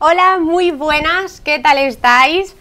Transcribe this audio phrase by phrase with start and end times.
[0.00, 2.54] Hola, muy buenas, ¿qué tal estáis?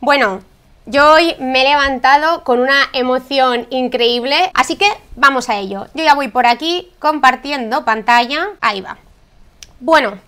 [0.00, 0.40] Bueno,
[0.86, 5.86] yo hoy me he levantado con una emoción increíble, así que vamos a ello.
[5.94, 8.98] Yo ya voy por aquí compartiendo pantalla, ahí va.
[9.78, 10.18] Bueno,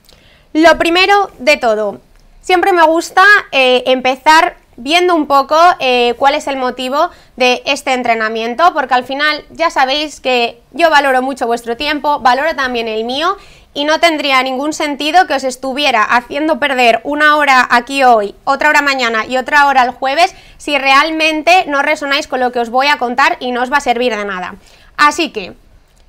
[0.52, 2.00] lo primero de todo,
[2.42, 7.92] siempre me gusta eh, empezar viendo un poco eh, cuál es el motivo de este
[7.92, 13.02] entrenamiento, porque al final ya sabéis que yo valoro mucho vuestro tiempo, valoro también el
[13.02, 13.36] mío
[13.74, 18.68] y no tendría ningún sentido que os estuviera haciendo perder una hora aquí hoy, otra
[18.68, 22.70] hora mañana y otra hora el jueves si realmente no resonáis con lo que os
[22.70, 24.56] voy a contar y no os va a servir de nada.
[24.96, 25.54] Así que,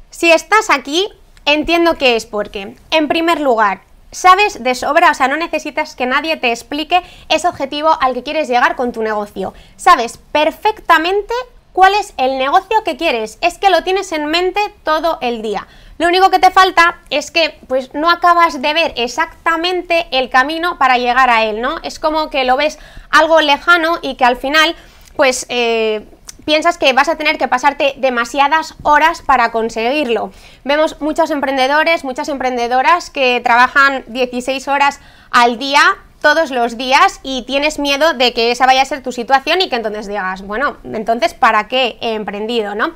[0.10, 1.08] si estás aquí,
[1.46, 6.06] entiendo que es porque, en primer lugar, sabes de sobra, o sea, no necesitas que
[6.06, 9.54] nadie te explique ese objetivo al que quieres llegar con tu negocio.
[9.76, 11.34] Sabes perfectamente
[11.72, 15.68] cuál es el negocio que quieres, es que lo tienes en mente todo el día.
[16.04, 20.78] Lo único que te falta es que pues no acabas de ver exactamente el camino
[20.78, 21.78] para llegar a él, ¿no?
[21.82, 22.78] Es como que lo ves
[23.10, 24.76] algo lejano y que al final
[25.16, 26.06] pues eh,
[26.44, 30.34] piensas que vas a tener que pasarte demasiadas horas para conseguirlo.
[30.66, 35.00] Vemos muchos emprendedores, muchas emprendedoras que trabajan 16 horas
[35.32, 35.84] al día
[36.22, 39.70] todos los días y tienes miedo de que esa vaya a ser tu situación y
[39.70, 42.92] que entonces digas, bueno, entonces ¿para qué he emprendido, no?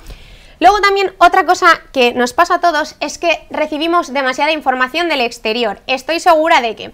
[0.59, 5.21] Luego también otra cosa que nos pasa a todos es que recibimos demasiada información del
[5.21, 5.79] exterior.
[5.87, 6.91] Estoy segura de que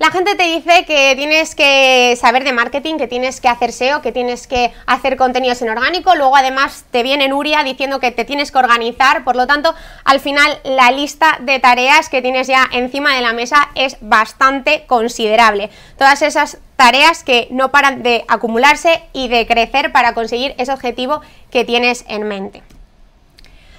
[0.00, 4.00] la gente te dice que tienes que saber de marketing, que tienes que hacer SEO,
[4.00, 8.24] que tienes que hacer contenidos en orgánico, luego además te viene Nuria diciendo que te
[8.24, 12.66] tienes que organizar, por lo tanto, al final la lista de tareas que tienes ya
[12.72, 15.68] encima de la mesa es bastante considerable.
[15.98, 21.20] Todas esas tareas que no paran de acumularse y de crecer para conseguir ese objetivo
[21.50, 22.62] que tienes en mente.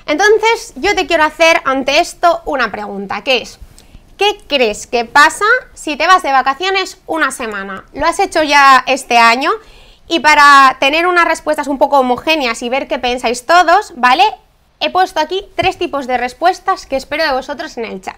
[0.05, 3.59] Entonces, yo te quiero hacer ante esto una pregunta, que es,
[4.17, 7.85] ¿qué crees que pasa si te vas de vacaciones una semana?
[7.93, 9.51] ¿Lo has hecho ya este año?
[10.07, 14.23] Y para tener unas respuestas un poco homogéneas y ver qué pensáis todos, ¿vale?
[14.79, 18.17] He puesto aquí tres tipos de respuestas que espero de vosotros en el chat.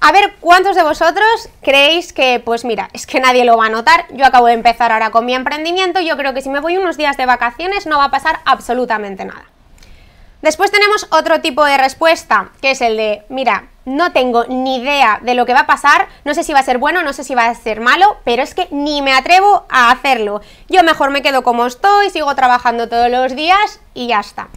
[0.00, 3.70] A ver cuántos de vosotros creéis que, pues mira, es que nadie lo va a
[3.70, 4.06] notar.
[4.12, 6.00] Yo acabo de empezar ahora con mi emprendimiento.
[6.00, 9.24] Yo creo que si me voy unos días de vacaciones no va a pasar absolutamente
[9.24, 9.46] nada.
[10.42, 15.20] Después tenemos otro tipo de respuesta, que es el de, mira, no tengo ni idea
[15.22, 17.24] de lo que va a pasar, no sé si va a ser bueno, no sé
[17.24, 20.42] si va a ser malo, pero es que ni me atrevo a hacerlo.
[20.68, 24.48] Yo mejor me quedo como estoy, sigo trabajando todos los días y ya está.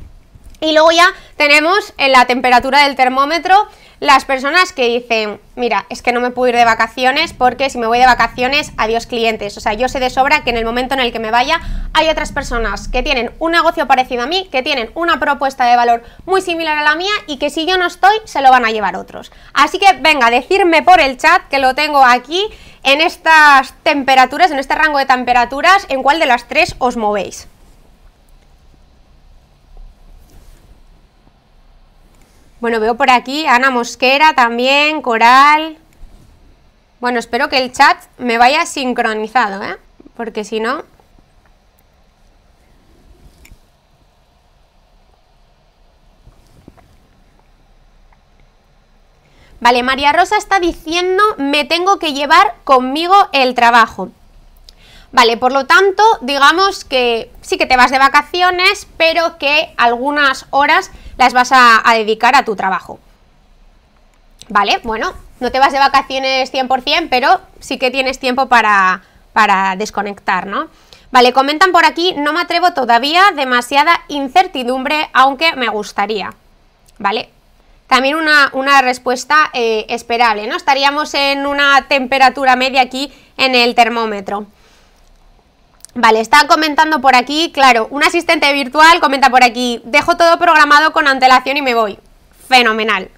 [0.62, 1.08] Y luego ya
[1.38, 3.68] tenemos en la temperatura del termómetro
[4.00, 7.78] las personas que dicen, mira, es que no me puedo ir de vacaciones porque si
[7.78, 9.58] me voy de vacaciones, adiós clientes.
[9.58, 11.60] O sea, yo sé de sobra que en el momento en el que me vaya
[11.94, 15.76] hay otras personas que tienen un negocio parecido a mí, que tienen una propuesta de
[15.76, 18.66] valor muy similar a la mía y que si yo no estoy, se lo van
[18.66, 19.34] a llevar otros.
[19.54, 22.42] Así que venga, decirme por el chat que lo tengo aquí
[22.84, 27.48] en estas temperaturas, en este rango de temperaturas, en cuál de las tres os movéis.
[32.60, 35.78] Bueno, veo por aquí Ana Mosquera también, Coral.
[37.00, 39.78] Bueno, espero que el chat me vaya sincronizado, ¿eh?
[40.18, 40.84] Porque si no...
[49.62, 54.10] Vale, María Rosa está diciendo, me tengo que llevar conmigo el trabajo.
[55.12, 60.46] Vale, por lo tanto, digamos que sí que te vas de vacaciones, pero que algunas
[60.50, 62.98] horas las vas a, dedicar a tu trabajo.
[64.48, 69.04] Vale, bueno, no te vas de vacaciones 100%, pero sí que tienes tiempo para,
[69.34, 70.70] para desconectar, ¿no?
[71.12, 76.34] Vale, comentan por aquí, no me atrevo todavía, demasiada incertidumbre, aunque me gustaría.
[77.00, 77.30] Vale,
[77.88, 80.56] también una, respuesta eh, esperable, ¿no?
[80.56, 84.48] Estaríamos en una temperatura media aquí en el termómetro.
[85.96, 90.94] Vale, está comentando por aquí, claro, un asistente virtual comenta por aquí, dejo todo programado
[90.94, 91.98] con antelación y me voy.
[92.48, 93.10] Fenomenal.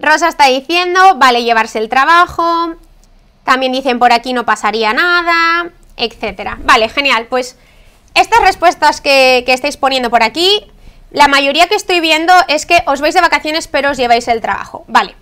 [0.00, 2.74] Rosa está diciendo, vale, llevarse el trabajo.
[3.44, 6.58] También dicen por aquí no pasaría nada, etcétera.
[6.60, 7.26] Vale, genial.
[7.26, 7.56] Pues
[8.14, 10.70] estas respuestas que, estáis poniendo por aquí,
[11.10, 14.40] la mayoría que estoy viendo es que os vais de vacaciones pero os lleváis el
[14.40, 14.84] trabajo.
[14.88, 15.14] Vale,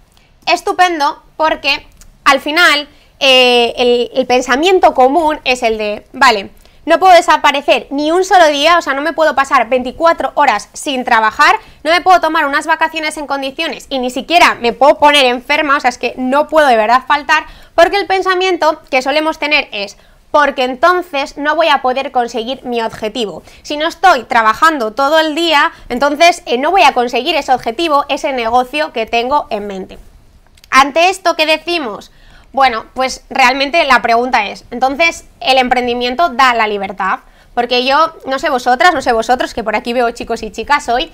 [0.47, 1.87] estupendo porque
[2.25, 2.89] al final
[3.21, 6.51] eh, el, pensamiento común es el de, vale,
[6.85, 10.69] no puedo desaparecer ni un solo día, o sea, no me puedo pasar 24 horas
[10.73, 14.99] sin trabajar, no me puedo tomar unas vacaciones en condiciones y ni siquiera me puedo
[14.99, 19.03] poner enferma, o sea, es que no puedo de verdad faltar, porque el pensamiento que
[19.03, 19.97] solemos tener es,
[20.31, 23.43] porque entonces no voy a poder conseguir mi objetivo.
[23.63, 28.05] Si no estoy trabajando todo el día, entonces eh, no voy a conseguir ese objetivo,
[28.11, 29.99] ese negocio que tengo en mente.
[30.71, 32.11] Ante esto, ¿qué decimos?
[32.53, 37.21] Bueno, pues realmente la pregunta es, entonces, ¿el emprendimiento da la libertad?
[37.55, 40.89] Porque yo, no sé vosotras, no sé vosotros, que por aquí veo chicos y chicas
[40.89, 41.11] hoy,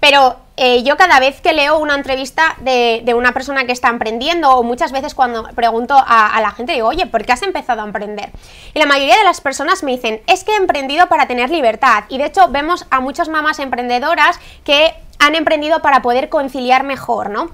[0.00, 4.50] pero eh, yo cada vez que leo una entrevista de, una persona que está emprendiendo
[4.50, 7.84] o muchas veces cuando pregunto a, la gente digo, oye, ¿por qué has empezado a
[7.84, 8.30] emprender?
[8.74, 12.04] Y la mayoría de las personas me dicen, es que he emprendido para tener libertad.
[12.08, 17.30] Y de hecho vemos a muchas mamás emprendedoras que han emprendido para poder conciliar mejor,
[17.30, 17.50] ¿no?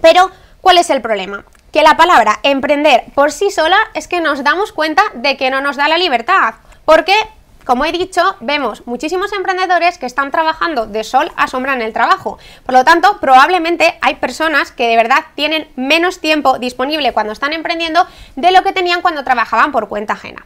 [0.00, 0.30] Pero,
[0.62, 1.44] ¿cuál es el problema?
[1.72, 5.62] Que la palabra emprender por sí sola es que nos damos cuenta de que no
[5.62, 6.54] nos da la libertad.
[6.84, 7.14] ¿Por qué?
[7.64, 11.94] Como he dicho, vemos muchísimos emprendedores que están trabajando de sol a sombra en el
[11.94, 12.38] trabajo.
[12.66, 17.54] Por lo tanto, probablemente hay personas que de verdad tienen menos tiempo disponible cuando están
[17.54, 20.44] emprendiendo de lo que tenían cuando trabajaban por cuenta ajena.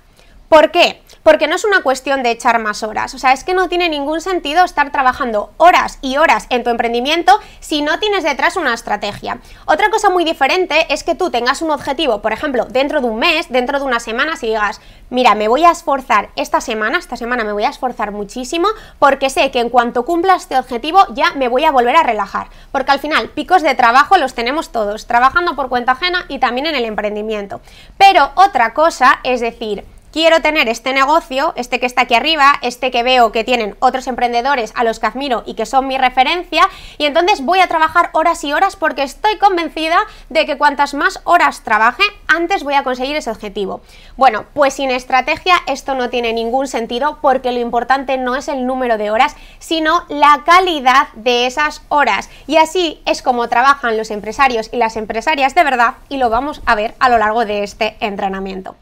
[0.48, 1.02] ¿Por qué?
[1.24, 3.88] Porque no es una cuestión de echar más horas, o sea, es que no tiene
[3.88, 8.72] ningún sentido estar trabajando horas y horas en tu emprendimiento si no tienes detrás una
[8.72, 9.40] estrategia.
[9.64, 13.18] Otra cosa muy diferente es que tú tengas un objetivo, por ejemplo, dentro de un
[13.18, 17.16] mes, dentro de unas semanas y digas, mira, me voy a esforzar esta semana, esta
[17.16, 18.68] semana me voy a esforzar muchísimo
[19.00, 22.50] porque sé que en cuanto cumpla este objetivo ya me voy a volver a relajar,
[22.70, 26.66] porque al final picos de trabajo los tenemos todos, trabajando por cuenta ajena y también
[26.66, 27.60] en el emprendimiento.
[27.98, 29.84] Pero otra cosa es decir,
[30.16, 34.06] quiero tener este negocio, este que está aquí arriba, este que veo que tienen otros
[34.06, 38.08] emprendedores a los que admiro y que son mi referencia, y entonces voy a trabajar
[38.14, 39.98] horas y horas porque estoy convencida
[40.30, 43.82] de que cuantas más horas trabaje, antes voy a conseguir ese objetivo.
[44.16, 48.64] Bueno, pues sin estrategia esto no tiene ningún sentido porque lo importante no es el
[48.64, 52.30] número de horas, sino la calidad de esas horas.
[52.46, 56.62] Y así es como trabajan los empresarios y las empresarias de verdad y lo vamos
[56.64, 58.76] a ver a lo largo de este entrenamiento.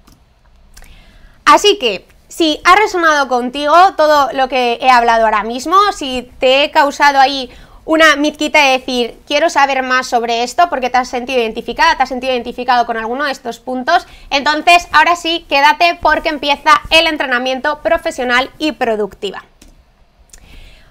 [1.45, 6.65] Así que, si ha resonado contigo todo lo que he hablado ahora mismo, si te
[6.65, 7.51] he causado ahí
[7.85, 12.03] una mitquita de decir, quiero saber más sobre esto porque te has sentido identificada, te
[12.03, 17.07] has sentido identificado con alguno de estos puntos, entonces ahora sí, quédate porque empieza el
[17.07, 19.45] entrenamiento profesional y productiva.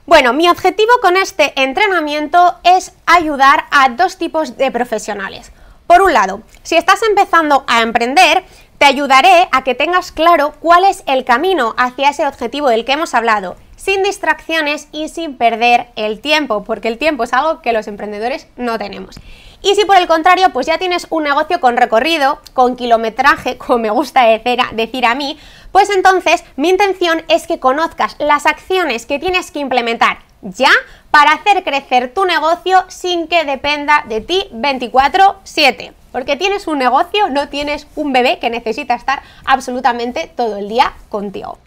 [0.06, 5.52] Bueno, mi objetivo con este entrenamiento es ayudar a dos tipos de profesionales.
[5.88, 8.44] Por un lado, si estás empezando a emprender,
[8.84, 12.92] te ayudaré a que tengas claro cuál es el camino hacia ese objetivo del que
[12.92, 17.72] hemos hablado, sin distracciones y sin perder el tiempo, porque el tiempo es algo que
[17.72, 19.22] los emprendedores no tenemos.
[19.62, 23.80] Y si por el contrario, pues ya tienes un negocio con recorrido, con kilometraje, como
[23.80, 24.26] me gusta
[24.74, 25.40] decir a mí,
[25.72, 30.72] pues entonces mi intención es que conozcas las acciones que tienes que implementar ya
[31.10, 36.03] para hacer crecer tu negocio sin que dependa de ti 24/7.
[36.14, 40.94] Porque tienes un negocio, no tienes un bebé que necesita estar absolutamente todo el día
[41.10, 41.58] contigo.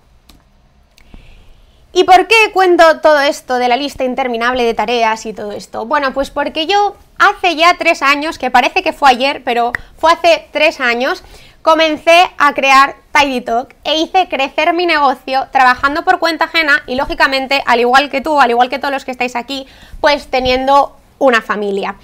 [1.92, 5.86] ¿Y por qué cuento todo esto de la lista interminable de tareas y todo esto?
[5.86, 10.12] Bueno, pues porque yo hace ya tres años, que parece que fue ayer, pero fue
[10.12, 11.24] hace tres años,
[11.62, 16.94] comencé a crear Tidy Talk e hice crecer mi negocio trabajando por cuenta ajena y
[16.94, 19.66] lógicamente, al igual que tú, al igual que todos los que estáis aquí,
[20.00, 21.96] pues teniendo una familia.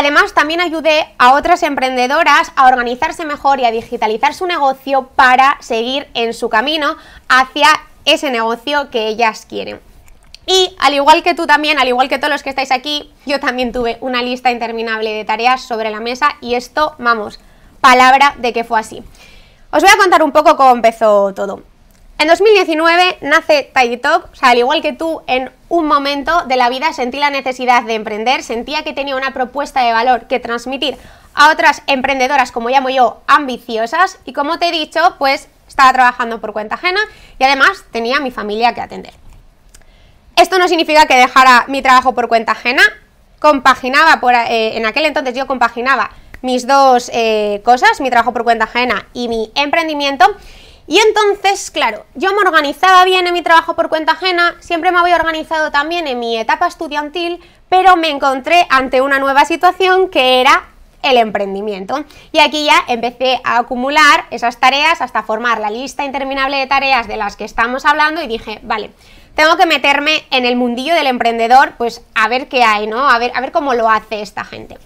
[0.00, 5.58] Además, también ayudé a otras emprendedoras a organizarse mejor y a digitalizar su negocio para
[5.60, 6.96] seguir en su camino
[7.28, 7.68] hacia
[8.06, 9.78] ese negocio que ellas quieren.
[10.46, 13.40] Y al igual que tú también, al igual que todos los que estáis aquí, yo
[13.40, 17.38] también tuve una lista interminable de tareas sobre la mesa y esto, vamos,
[17.82, 19.02] palabra de que fue así.
[19.70, 21.62] Os voy a contar un poco cómo empezó todo.
[22.20, 26.56] En 2019 nace Tidy Talk, o sea, al igual que tú, en un momento de
[26.56, 30.38] la vida sentí la necesidad de emprender, sentía que tenía una propuesta de valor que
[30.38, 30.98] transmitir
[31.32, 36.42] a otras emprendedoras, como llamo yo, ambiciosas, y como te he dicho, pues estaba trabajando
[36.42, 37.00] por cuenta ajena
[37.38, 39.14] y además tenía mi familia que atender.
[40.36, 42.82] Esto no significa que dejara mi trabajo por cuenta ajena,
[43.38, 46.10] compaginaba, por, eh, en aquel entonces yo compaginaba
[46.42, 50.26] mis dos eh, cosas, mi trabajo por cuenta ajena y mi emprendimiento,
[50.90, 54.98] y entonces, claro, yo me organizaba bien en mi trabajo por cuenta ajena, siempre me
[54.98, 60.40] había organizado también en mi etapa estudiantil, pero me encontré ante una nueva situación que
[60.40, 60.64] era
[61.04, 62.04] el emprendimiento.
[62.32, 67.06] Y aquí ya empecé a acumular esas tareas hasta formar la lista interminable de tareas
[67.06, 68.90] de las que estamos hablando y dije, vale,
[69.36, 73.08] tengo que meterme en el mundillo del emprendedor, pues a ver qué hay, ¿no?
[73.08, 74.76] A ver, a ver cómo lo hace esta gente.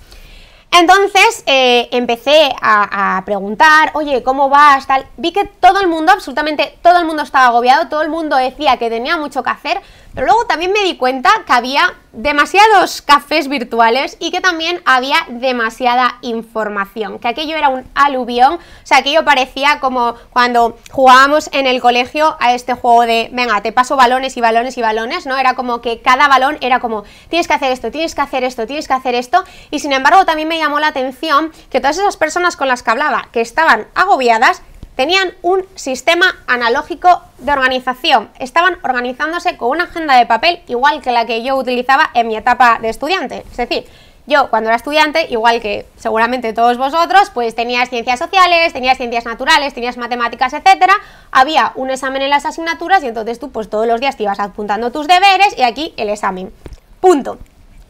[0.76, 4.88] Entonces eh, empecé a, preguntar, oye, ¿cómo vas?
[4.88, 5.06] Tal.
[5.16, 8.76] Vi que todo el mundo, absolutamente todo el mundo estaba agobiado, todo el mundo decía
[8.76, 9.80] que tenía mucho que hacer,
[10.14, 15.16] Pero luego también me di cuenta que había demasiados cafés virtuales y que también había
[15.28, 21.66] demasiada información, que aquello era un aluvión, o sea, aquello parecía como cuando jugábamos en
[21.66, 25.36] el colegio a este juego de, venga, te paso balones y balones y balones, ¿no?
[25.36, 28.66] Era como que cada balón era como, tienes que hacer esto, tienes que hacer esto,
[28.66, 29.42] tienes que hacer esto,
[29.72, 32.92] y sin embargo también me llamó la atención que todas esas personas con las que
[32.92, 34.62] hablaba, que estaban agobiadas,
[34.96, 38.30] tenían un sistema analógico de organización.
[38.38, 42.36] Estaban organizándose con una agenda de papel igual que la que yo utilizaba en mi
[42.36, 43.44] etapa de estudiante.
[43.50, 43.84] Es decir,
[44.26, 49.26] yo cuando era estudiante, igual que seguramente todos vosotros, pues tenías ciencias sociales, tenías ciencias
[49.26, 50.94] naturales, tenías matemáticas, etcétera.
[51.30, 54.40] Había un examen en las asignaturas y entonces tú pues todos los días te ibas
[54.40, 56.52] apuntando tus deberes y aquí el examen.
[57.00, 57.38] Punto.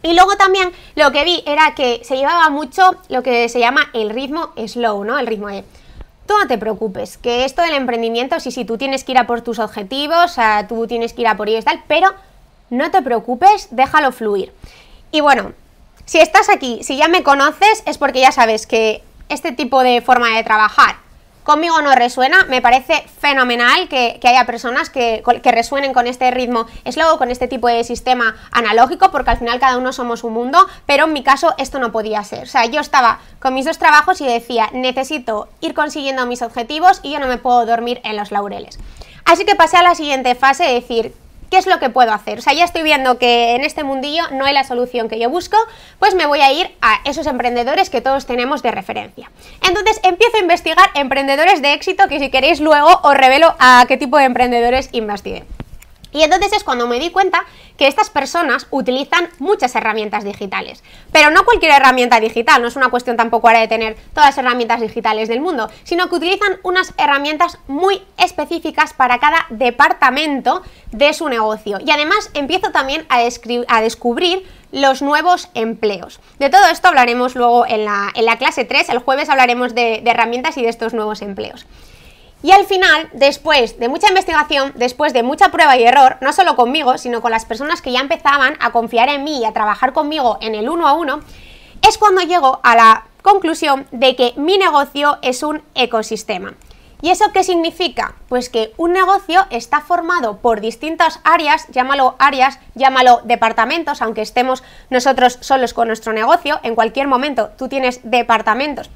[0.02, 3.88] Y luego también lo que vi era que se llevaba mucho lo que se llama
[3.94, 5.18] el ritmo slow, ¿no?
[5.18, 5.64] El ritmo de
[6.26, 9.26] tú no te preocupes, que esto del emprendimiento, sí, sí, tú tienes que ir a
[9.26, 12.12] por tus objetivos, sea, tú tienes que ir a por ellos y tal, pero
[12.70, 14.52] no te preocupes, déjalo fluir.
[15.10, 15.52] Y bueno,
[16.06, 20.00] si estás aquí, si ya me conoces, es porque ya sabes que este tipo de
[20.00, 21.03] forma de trabajar
[21.44, 27.18] Conmigo no resuena, me parece fenomenal que, haya personas que, resuenen con este ritmo slow,
[27.18, 31.04] con este tipo de sistema analógico, porque al final cada uno somos un mundo, pero
[31.04, 32.44] en mi caso esto no podía ser.
[32.44, 37.00] O sea, yo estaba con mis dos trabajos y decía, necesito ir consiguiendo mis objetivos
[37.02, 38.78] y yo no me puedo dormir en los laureles.
[39.26, 41.14] Así que pasé a la siguiente fase de decir,
[41.54, 42.40] ¿qué es lo que puedo hacer?
[42.40, 45.30] O sea, ya estoy viendo que en este mundillo no hay la solución que yo
[45.30, 45.56] busco,
[46.00, 49.30] pues me voy a ir a esos emprendedores que todos tenemos de referencia.
[49.64, 53.96] Entonces empiezo a investigar emprendedores de éxito que si queréis luego os revelo a qué
[53.96, 55.44] tipo de emprendedores investigué.
[56.14, 57.44] Y entonces es cuando me di cuenta
[57.76, 60.84] que estas personas utilizan muchas herramientas digitales.
[61.10, 64.38] Pero no cualquier herramienta digital, no es una cuestión tampoco ahora de tener todas las
[64.38, 71.12] herramientas digitales del mundo, sino que utilizan unas herramientas muy específicas para cada departamento de
[71.14, 71.78] su negocio.
[71.84, 73.20] Y además empiezo también a,
[73.80, 76.20] descubrir los nuevos empleos.
[76.38, 80.00] De todo esto hablaremos luego en la, en la clase 3, el jueves hablaremos de
[80.06, 81.66] herramientas y de estos nuevos empleos.
[82.44, 86.56] Y al final, después de mucha investigación, después de mucha prueba y error, no solo
[86.56, 89.94] conmigo, sino con las personas que ya empezaban a confiar en mí y a trabajar
[89.94, 91.20] conmigo en el uno a uno,
[91.88, 96.52] es cuando llego a la conclusión de que mi negocio es un ecosistema.
[97.00, 98.14] ¿Y eso qué significa?
[98.28, 104.62] Pues que un negocio está formado por distintas áreas, llámalo áreas, llámalo departamentos, aunque estemos
[104.90, 108.90] nosotros solos con nuestro negocio, en cualquier momento tú tienes departamentos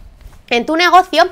[0.51, 1.25] en tu negocio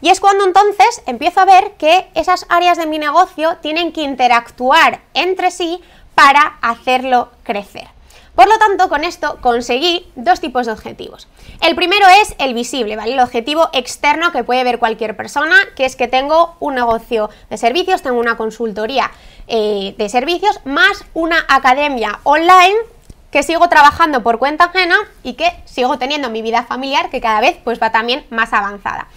[0.00, 4.02] y es cuando entonces empiezo a ver que esas áreas de mi negocio tienen que
[4.02, 5.80] interactuar entre sí
[6.14, 7.88] para hacerlo crecer.
[8.34, 11.28] Por lo tanto, con esto conseguí dos tipos de objetivos.
[11.60, 13.12] El primero es el visible, ¿vale?
[13.12, 17.58] El objetivo externo que puede ver cualquier persona, que es que tengo un negocio de
[17.58, 19.12] servicios, tengo una consultoría
[19.46, 22.74] eh, de servicios, más una academia online
[23.30, 27.40] que sigo trabajando por cuenta ajena y que sigo teniendo mi vida familiar que cada
[27.40, 29.08] vez pues va también más avanzada.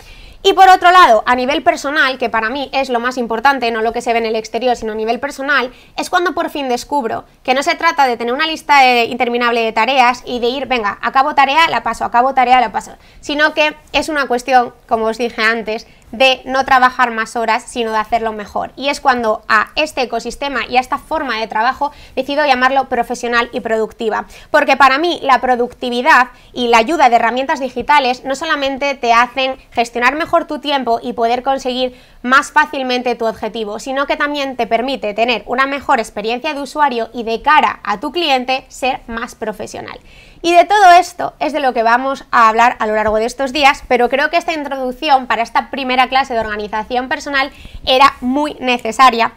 [0.43, 3.81] Y por otro lado, a nivel personal, que para mí es lo más importante, no
[3.81, 6.69] lo que se ve en el exterior, sino a nivel personal, es cuando por fin
[6.69, 10.67] descubro que no se trata de tener una lista interminable de tareas y de ir,
[10.67, 15.05] venga, acabo tarea, la paso, acabo tarea, la paso, sino que es una cuestión, como
[15.05, 18.71] os dije antes, de no trabajar más horas, sino de hacerlo mejor.
[18.75, 23.49] Y es cuando a este ecosistema y a esta forma de trabajo decido llamarlo profesional
[23.51, 24.25] y productiva.
[24.51, 29.57] Porque para mí la productividad y la ayuda de herramientas digitales no solamente te hacen
[29.71, 34.67] gestionar mejor tu tiempo y poder conseguir más fácilmente tu objetivo, sino que también te
[34.67, 39.35] permite tener una mejor experiencia de usuario y de cara a tu cliente ser más
[39.35, 39.99] profesional.
[40.41, 43.25] Y de todo esto es de lo que vamos a hablar a lo largo de
[43.25, 47.51] estos días, pero creo que esta introducción para esta primera clase de organización personal
[47.85, 49.31] era muy necesaria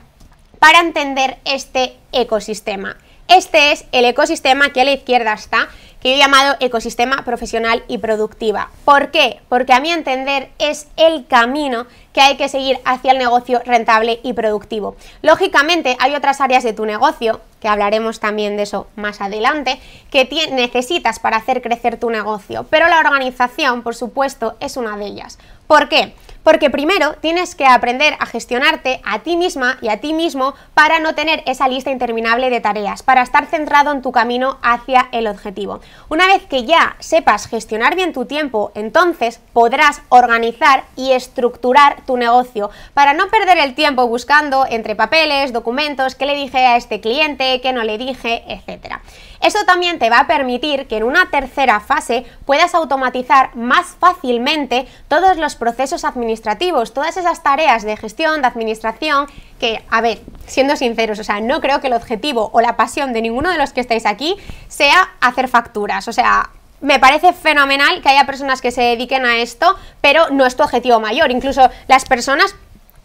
[0.58, 2.96] para entender este ecosistema.
[3.28, 5.68] Este es el ecosistema que a la izquierda está,
[6.00, 8.70] que yo he llamado ecosistema profesional y productiva.
[8.84, 9.40] ¿Por qué?
[9.48, 14.20] Porque a mi entender es el camino que hay que seguir hacia el negocio rentable
[14.22, 14.96] y productivo.
[15.22, 20.28] Lógicamente hay otras áreas de tu negocio, que hablaremos también de eso más adelante, que
[20.52, 25.38] necesitas para hacer crecer tu negocio, pero la organización, por supuesto, es una de ellas.
[25.66, 26.14] ¿Por qué?
[26.42, 30.98] Porque primero tienes que aprender a gestionarte a ti misma y a ti mismo para
[30.98, 35.26] no tener esa lista interminable de tareas, para estar centrado en tu camino hacia el
[35.26, 35.80] objetivo.
[36.08, 42.16] Una vez que ya sepas gestionar bien tu tiempo, entonces podrás organizar y estructurar tu
[42.16, 47.00] negocio, para no perder el tiempo buscando entre papeles, documentos, qué le dije a este
[47.00, 49.02] cliente, qué no le dije, etcétera.
[49.40, 54.86] Eso también te va a permitir que en una tercera fase puedas automatizar más fácilmente
[55.08, 59.26] todos los procesos administrativos, todas esas tareas de gestión, de administración,
[59.58, 63.14] que, a ver, siendo sinceros, o sea, no creo que el objetivo o la pasión
[63.14, 64.36] de ninguno de los que estáis aquí
[64.68, 69.38] sea hacer facturas, o sea, me parece fenomenal que haya personas que se dediquen a
[69.38, 71.30] esto, pero no es tu objetivo mayor.
[71.30, 72.54] Incluso las personas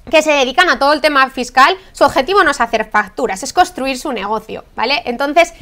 [0.10, 3.54] que se dedican a todo el tema fiscal, su objetivo no es hacer facturas, es
[3.54, 5.02] construir su negocio, ¿vale?
[5.06, 5.54] Entonces,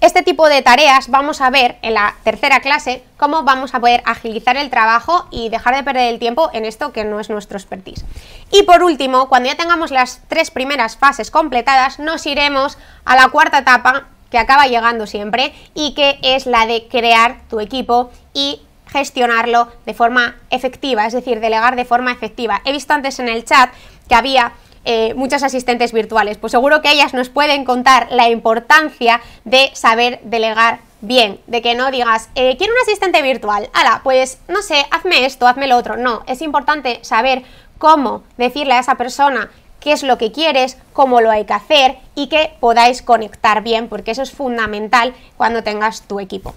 [0.00, 4.02] este tipo de tareas vamos a ver en la tercera clase cómo vamos a poder
[4.04, 7.56] agilizar el trabajo y dejar de perder el tiempo en esto que no es nuestro
[7.56, 8.04] expertise.
[8.50, 13.28] Y por último, cuando ya tengamos las tres primeras fases completadas, nos iremos a la
[13.28, 18.62] cuarta etapa que acaba llegando siempre y que es la de crear tu equipo y
[18.90, 22.62] gestionarlo de forma efectiva, es decir, delegar de forma efectiva.
[22.64, 23.70] He visto antes en el chat
[24.08, 24.52] que había
[24.84, 26.38] eh, muchas asistentes virtuales.
[26.38, 31.74] Pues seguro que ellas nos pueden contar la importancia de saber delegar bien, de que
[31.74, 35.76] no digas, eh, quiero un asistente virtual, ala, pues no sé, hazme esto, hazme lo
[35.76, 35.96] otro.
[35.96, 37.42] No, es importante saber
[37.78, 39.50] cómo decirle a esa persona
[39.82, 43.88] qué es lo que quieres, cómo lo hay que hacer y que podáis conectar bien,
[43.88, 46.54] porque eso es fundamental cuando tengas tu equipo.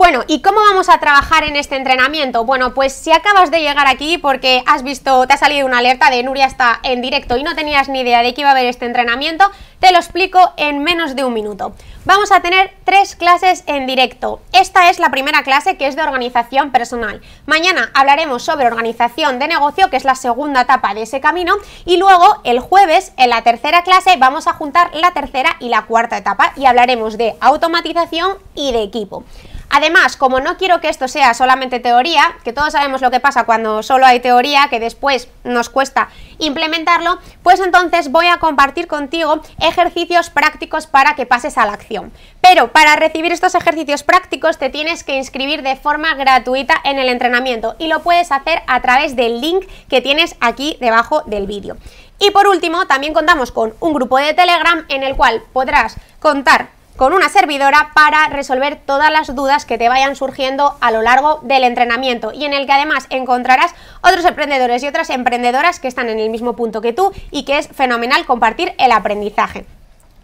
[0.00, 2.46] Bueno, ¿y cómo vamos a trabajar en este entrenamiento?
[2.46, 6.08] Bueno, pues si acabas de llegar aquí porque has visto, te ha salido una alerta
[6.08, 8.64] de Nuria está en directo y no tenías ni idea de que iba a haber
[8.64, 9.44] este entrenamiento,
[9.78, 11.74] te lo explico en menos de un minuto.
[12.06, 14.40] Vamos a tener tres clases en directo.
[14.54, 17.20] Esta es la primera clase que es de organización personal.
[17.44, 21.98] Mañana hablaremos sobre organización de negocio, que es la segunda etapa de ese camino, y
[21.98, 26.16] luego el jueves en la tercera clase vamos a juntar la tercera y la cuarta
[26.16, 29.24] etapa y hablaremos de automatización y de equipo.
[29.70, 33.44] Además, como no quiero que esto sea solamente teoría, que todos sabemos lo que pasa
[33.44, 36.08] cuando solo hay teoría, que después nos cuesta
[36.38, 42.12] implementarlo, pues entonces voy a compartir contigo ejercicios prácticos para que pases a la acción.
[42.40, 47.08] Pero para recibir estos ejercicios prácticos te tienes que inscribir de forma gratuita en el
[47.08, 51.76] entrenamiento y lo puedes hacer a través del link que tienes aquí debajo del vídeo.
[52.18, 56.79] Y por último, también contamos con un grupo de Telegram en el cual podrás contar
[56.96, 61.40] con una servidora para resolver todas las dudas que te vayan surgiendo a lo largo
[61.42, 66.08] del entrenamiento y en el que además encontrarás otros emprendedores y otras emprendedoras que están
[66.08, 69.64] en el mismo punto que tú y que es fenomenal compartir el aprendizaje.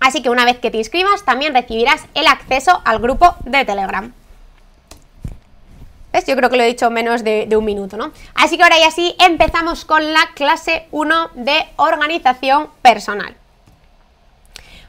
[0.01, 4.13] Así que una vez que te inscribas también recibirás el acceso al grupo de Telegram.
[6.13, 6.27] ¿Ves?
[6.27, 8.13] Yo creo que lo he dicho menos de, de un minuto, ¿no?
[8.35, 13.35] Así que ahora ya sí empezamos con la clase 1 de organización personal.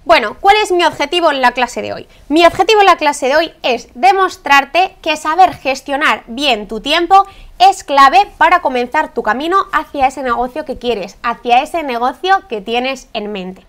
[0.07, 2.07] Bueno, ¿cuál es mi objetivo en la clase de hoy?
[2.29, 7.25] Mi objetivo en la clase de hoy es demostrarte que saber gestionar bien tu tiempo
[7.59, 12.61] es clave para comenzar tu camino hacia ese negocio que quieres, hacia ese negocio que
[12.61, 13.65] tienes en mente.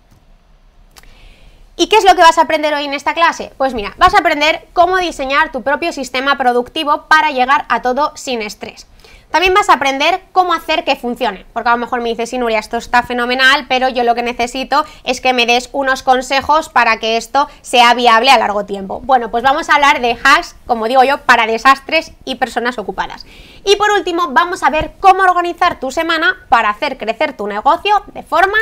[1.75, 3.51] ¿Y qué es lo que vas a aprender hoy en esta clase?
[3.57, 8.13] Pues mira, vas a aprender cómo diseñar tu propio sistema productivo para llegar a todo
[8.15, 8.87] sin estrés.
[9.31, 12.39] También vas a aprender cómo hacer que funcione, porque a lo mejor me dices, sí,
[12.39, 16.69] Nuria, esto está fenomenal, pero yo lo que necesito es que me des unos consejos
[16.69, 19.01] para que esto sea viable a largo tiempo.
[19.01, 23.27] Bueno, pues vamos a hablar de hacks, como digo yo, para desastres y personas ocupadas.
[23.65, 28.03] Y por último, vamos a ver cómo organizar tu semana para hacer crecer tu negocio
[28.07, 28.57] de forma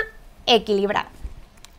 [0.45, 1.07] equilibrada.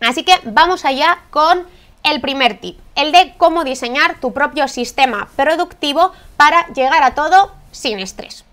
[0.01, 1.67] Así que vamos allá con
[2.05, 7.53] el primer tip, el de cómo diseñar tu propio sistema productivo para llegar a todo
[7.71, 8.48] sin estrés.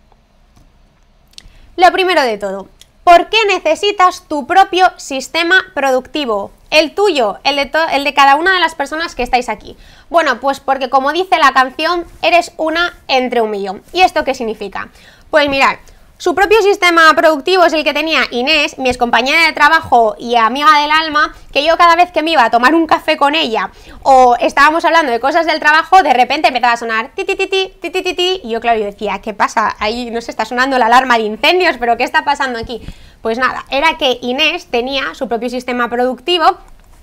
[1.77, 2.69] Lo primero de todo,
[3.03, 6.51] ¿por qué necesitas tu propio sistema productivo?
[6.69, 9.75] El tuyo, el de, cada una de las personas que estáis aquí.
[10.09, 13.83] Bueno, pues porque como dice la canción, eres una entre un millón.
[13.91, 14.87] ¿Y esto qué significa?
[15.29, 15.75] Pues mirad,
[16.17, 20.79] su propio sistema productivo es el que tenía Inés, mi excompañera de trabajo y amiga
[20.79, 23.71] del alma, que yo cada vez que me iba a tomar un café con ella
[24.01, 27.47] o estábamos hablando de cosas del trabajo, de repente empezaba a sonar ti ti ti
[27.47, 29.75] ti, ti y yo claro, yo decía, ¿qué pasa?
[29.79, 32.81] Ahí no se está sonando la alarma de incendios, pero ¿qué está pasando aquí?
[33.21, 36.45] Pues nada, era que Inés tenía su propio sistema productivo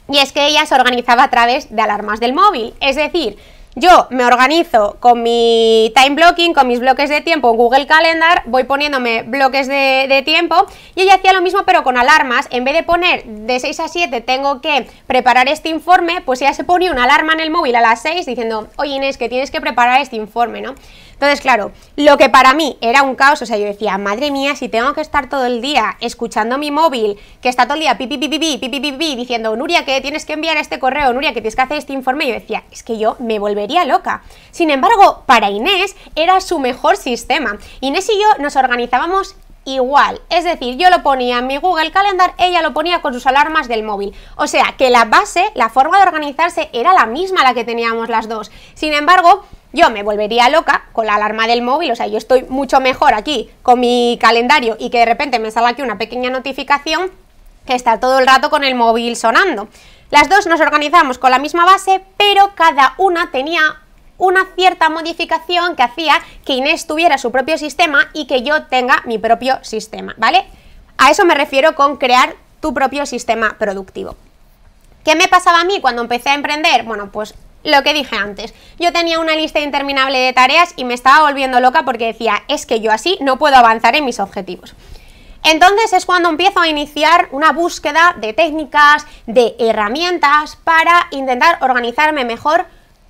[0.08, 3.38] y es que ella se organizaba a través de alarmas del móvil, es decir,
[3.74, 8.42] yo me organizo con mi time blocking, con mis bloques de tiempo en Google Calendar,
[8.44, 12.48] voy poniéndome bloques de, tiempo y ella hacía lo mismo pero con alarmas.
[12.50, 16.52] En vez de poner de 6 a 7 tengo que preparar este informe, pues ella
[16.52, 19.50] se ponía una alarma en el móvil a las 6 diciendo, oye Inés, que tienes
[19.50, 20.74] que preparar este informe, ¿no?
[21.22, 24.56] Entonces, claro, lo que para mí era un caos, o sea, yo decía, madre mía,
[24.56, 27.96] si tengo que estar todo el día escuchando mi móvil, que está todo el día
[27.96, 31.54] pipi, pipi, pipi, pipi, diciendo, Nuria, que tienes que enviar este correo, Nuria, que tienes
[31.54, 34.22] que hacer este informe, yo decía, es que yo me volvería loca.
[34.50, 37.58] Sin embargo, para Inés era su mejor sistema.
[37.80, 40.20] Inés y yo nos organizábamos igual.
[40.28, 43.68] Es decir, yo lo ponía en mi Google Calendar, ella lo ponía con sus alarmas
[43.68, 44.14] del móvil.
[44.36, 48.08] O sea, que la base, la forma de organizarse era la misma la que teníamos
[48.08, 48.50] las dos.
[48.74, 52.44] Sin embargo, yo me volvería loca con la alarma del móvil, o sea, yo estoy
[52.48, 56.28] mucho mejor aquí con mi calendario y que de repente me salga aquí una pequeña
[56.28, 57.10] notificación
[57.64, 59.68] que está todo el rato con el móvil sonando.
[60.12, 63.80] Las dos nos organizamos con la misma base, pero cada una tenía
[64.18, 69.00] una cierta modificación que hacía que Inés tuviera su propio sistema y que yo tenga
[69.06, 70.44] mi propio sistema, ¿vale?
[70.98, 74.14] A eso me refiero con crear tu propio sistema productivo.
[75.02, 76.82] ¿Qué me pasaba a mí cuando empecé a emprender?
[76.82, 80.92] Bueno, pues lo que dije antes, yo tenía una lista interminable de tareas y me
[80.92, 84.74] estaba volviendo loca porque decía, es que yo así no puedo avanzar en mis objetivos.
[85.44, 92.24] Entonces es cuando empiezo a iniciar una búsqueda de técnicas, de herramientas para intentar organizarme
[92.24, 92.66] mejor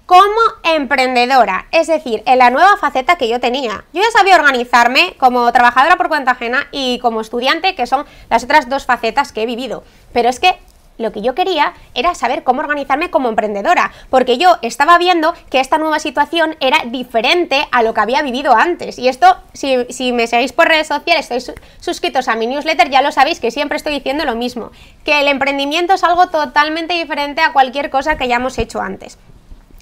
[0.07, 3.85] como emprendedora, es decir, en la nueva faceta que yo tenía.
[3.93, 8.45] Yo ya sabía organizarme como trabajadora por cuenta ajena y como estudiante, que son las
[8.45, 9.85] otras dos facetas que he vivido.
[10.13, 10.59] Pero es que
[10.99, 15.61] lo que yo quería era saber cómo organizarme como emprendedora, porque yo estaba viendo que
[15.61, 18.99] esta nueva situación era diferente a lo que había vivido antes.
[18.99, 23.13] Y esto, si, me seguís por redes sociales, estáis suscritos a mi newsletter, ya lo
[23.13, 24.71] sabéis que siempre estoy diciendo lo mismo,
[25.05, 29.19] que el emprendimiento es algo totalmente diferente a cualquier cosa que hayamos hecho antes.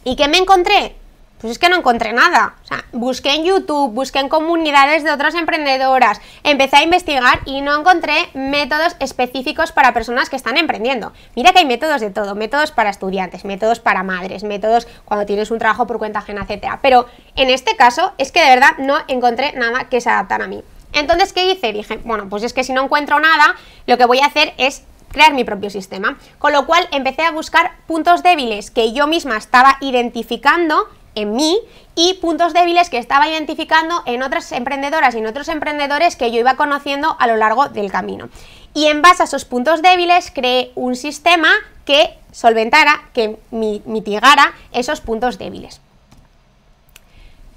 [0.05, 0.95] ¿Y qué me encontré?
[1.41, 2.55] Pues es que no encontré nada.
[2.63, 7.63] O sea, busqué en YouTube, busqué en comunidades de otras emprendedoras, empecé a investigar y
[7.63, 11.13] no encontré métodos específicos para personas que están emprendiendo.
[11.35, 15.51] Mira que hay métodos de todo, métodos para estudiantes, métodos para madres, métodos cuando tienes
[15.51, 16.81] un trabajo por cuenta ajena, etcétera.
[16.83, 20.49] Pero en este caso es que de verdad no encontré nada que se adaptara a
[20.49, 20.63] mí.
[20.93, 21.73] Entonces, ¿qué hice?
[21.73, 23.55] Dije, bueno, pues es que si no encuentro nada,
[23.87, 26.19] lo que voy a hacer es crear mi propio sistema.
[26.39, 30.89] Con lo cual empecé a buscar puntos débiles que yo misma estaba identificando
[31.21, 31.59] en mí
[31.95, 36.41] y puntos débiles que estaba identificando en otras emprendedoras y en otros emprendedores que yo
[36.41, 38.29] iba conociendo a lo largo del camino.
[38.75, 41.51] Y en base a esos puntos débiles creé un sistema
[41.85, 45.81] que solventara, que mitigara esos puntos débiles.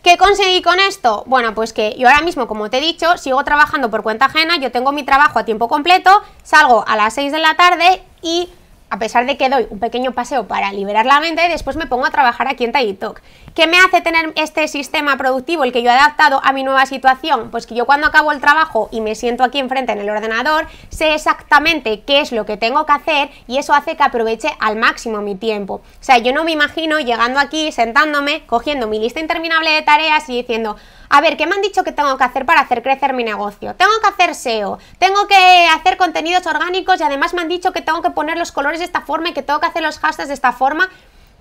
[0.04, 1.24] ¿Qué conseguí con esto?
[1.28, 4.58] Bueno, pues que yo ahora mismo, como te he dicho, sigo trabajando por cuenta ajena,
[4.58, 6.12] yo tengo mi trabajo a tiempo completo,
[6.44, 8.50] salgo a las 6 de la tarde y
[8.94, 12.06] a pesar de que doy un pequeño paseo para liberar la mente, después me pongo
[12.06, 13.24] a trabajar aquí en TidyTalk.
[13.56, 16.86] ¿Qué me hace tener este sistema productivo, el que yo he adaptado a mi nueva
[16.86, 17.50] situación?
[17.50, 20.68] Pues que yo cuando acabo el trabajo y me siento aquí enfrente en el ordenador,
[20.90, 24.76] sé exactamente qué es lo que tengo que hacer y eso hace que aproveche al
[24.76, 25.76] máximo mi tiempo.
[25.76, 30.30] O sea, yo no me imagino llegando aquí, sentándome, cogiendo mi lista interminable de tareas
[30.30, 30.76] y diciendo,
[31.16, 33.76] a ver, ¿qué me han dicho que tengo que hacer para hacer crecer mi negocio?
[33.76, 37.82] Tengo que hacer SEO, tengo que hacer contenidos orgánicos y además me han dicho que
[37.82, 40.30] tengo que poner los colores de esta forma y que tengo que hacer los hashtags
[40.30, 40.90] de esta forma.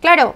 [0.03, 0.35] Claro,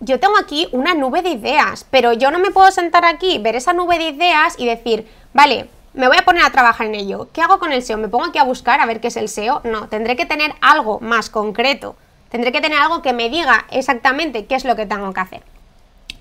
[0.00, 3.54] yo tengo aquí una nube de ideas, pero yo no me puedo sentar aquí, ver
[3.54, 7.28] esa nube de ideas y decir, vale, me voy a poner a trabajar en ello.
[7.32, 7.98] ¿Qué hago con el SEO?
[7.98, 9.60] ¿Me pongo aquí a buscar a ver qué es el SEO?
[9.62, 11.94] No, tendré que tener algo más concreto.
[12.30, 15.42] Tendré que tener algo que me diga exactamente qué es lo que tengo que hacer.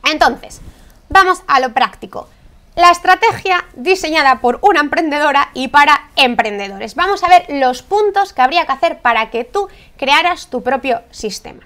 [0.03, 0.61] Entonces,
[1.09, 2.27] vamos a lo práctico
[2.81, 6.95] la estrategia diseñada por una emprendedora y para emprendedores.
[6.95, 11.01] Vamos a ver los puntos que habría que hacer para que tú crearas tu propio
[11.11, 11.61] sistema.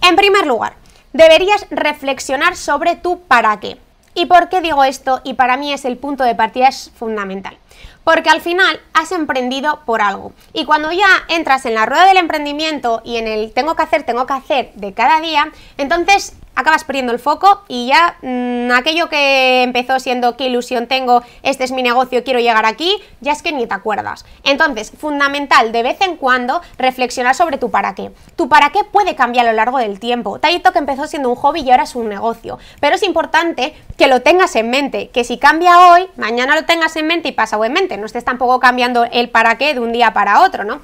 [0.00, 0.74] En primer lugar,
[1.12, 3.78] deberías reflexionar sobre tu para qué.
[4.14, 5.20] ¿Y por qué digo esto?
[5.24, 7.58] Y para mí es el punto de partida es fundamental.
[8.04, 10.32] Porque al final has emprendido por algo.
[10.52, 14.04] Y cuando ya entras en la rueda del emprendimiento y en el tengo que hacer,
[14.04, 19.08] tengo que hacer de cada día, entonces acabas perdiendo el foco y ya mm, aquello
[19.08, 23.42] que empezó siendo qué ilusión tengo, este es mi negocio, quiero llegar aquí, ya es
[23.42, 24.24] que ni te acuerdas.
[24.44, 28.10] Entonces, fundamental de vez en cuando reflexionar sobre tu para qué.
[28.36, 30.38] Tu para qué puede cambiar a lo largo del tiempo.
[30.38, 32.58] Taito que empezó siendo un hobby y ahora es un negocio.
[32.80, 36.96] Pero es importante que lo tengas en mente, que si cambia hoy, mañana lo tengas
[36.96, 37.32] en mente y
[37.64, 37.96] en mente.
[37.96, 40.80] No estés tampoco cambiando el para qué de un día para otro, ¿no?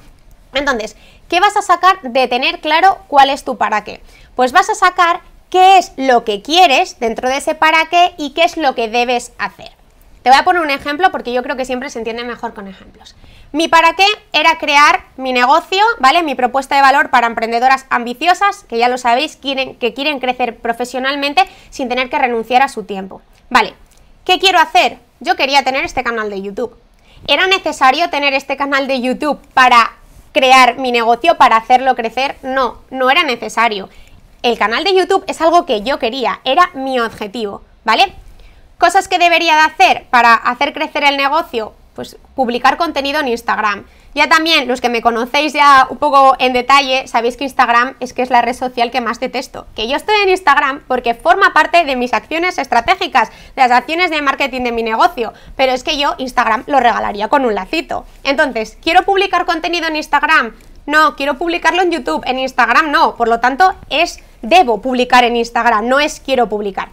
[0.53, 0.97] Entonces,
[1.29, 4.01] ¿qué vas a sacar de tener claro cuál es tu para qué?
[4.35, 8.31] Pues vas a sacar qué es lo que quieres dentro de ese para qué y
[8.31, 9.71] qué es lo que debes hacer.
[10.23, 12.67] Te voy a poner un ejemplo porque yo creo que siempre se entiende mejor con
[12.67, 13.15] ejemplos.
[13.51, 16.21] Mi para qué era crear mi negocio, ¿vale?
[16.21, 20.57] Mi propuesta de valor para emprendedoras ambiciosas, que ya lo sabéis, quieren, que quieren crecer
[20.57, 23.21] profesionalmente sin tener que renunciar a su tiempo.
[23.49, 23.73] Vale,
[24.23, 24.99] ¿qué quiero hacer?
[25.21, 26.75] Yo quería tener este canal de YouTube.
[27.27, 29.93] ¿Era necesario tener este canal de YouTube para
[30.33, 32.35] crear mi negocio, para hacerlo crecer?
[32.43, 33.87] No, no era necesario
[34.43, 38.13] el canal de YouTube es algo que yo quería, era mi objetivo, ¿vale?
[38.77, 43.85] Cosas que debería de hacer para hacer crecer el negocio, pues publicar contenido en Instagram.
[44.13, 48.13] Ya también, los que me conocéis ya un poco en detalle, sabéis que Instagram es
[48.13, 49.67] que es la red social que más detesto.
[49.73, 54.11] Que yo estoy en Instagram porque forma parte de mis acciones estratégicas, de las acciones
[54.11, 55.31] de marketing de mi negocio.
[55.55, 58.05] Pero es que yo Instagram lo regalaría con un lacito.
[58.23, 60.55] Entonces, ¿quiero publicar contenido en Instagram?
[60.85, 62.23] No, quiero publicarlo en YouTube.
[62.25, 63.15] En Instagram no.
[63.15, 66.89] Por lo tanto, es debo publicar en Instagram, no es quiero publicar.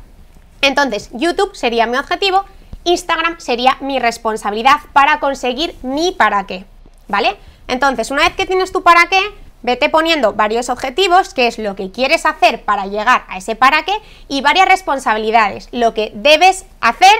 [0.60, 2.44] Entonces, YouTube sería mi objetivo,
[2.84, 6.64] Instagram sería mi responsabilidad para conseguir mi para qué.
[7.08, 7.36] ¿Vale?
[7.66, 9.20] Entonces, una vez que tienes tu para qué,
[9.62, 13.84] vete poniendo varios objetivos, que es lo que quieres hacer para llegar a ese para
[13.84, 13.92] qué,
[14.28, 17.12] y varias responsabilidades, lo que debes hacer,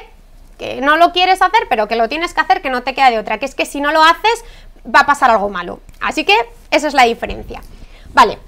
[0.58, 3.10] que no lo quieres hacer, pero que lo tienes que hacer, que no te queda
[3.10, 4.44] de otra, que es que si no lo haces,
[4.84, 5.80] va a pasar algo malo.
[6.00, 6.34] Así que
[6.70, 7.60] esa es la diferencia.
[8.14, 8.38] Vale,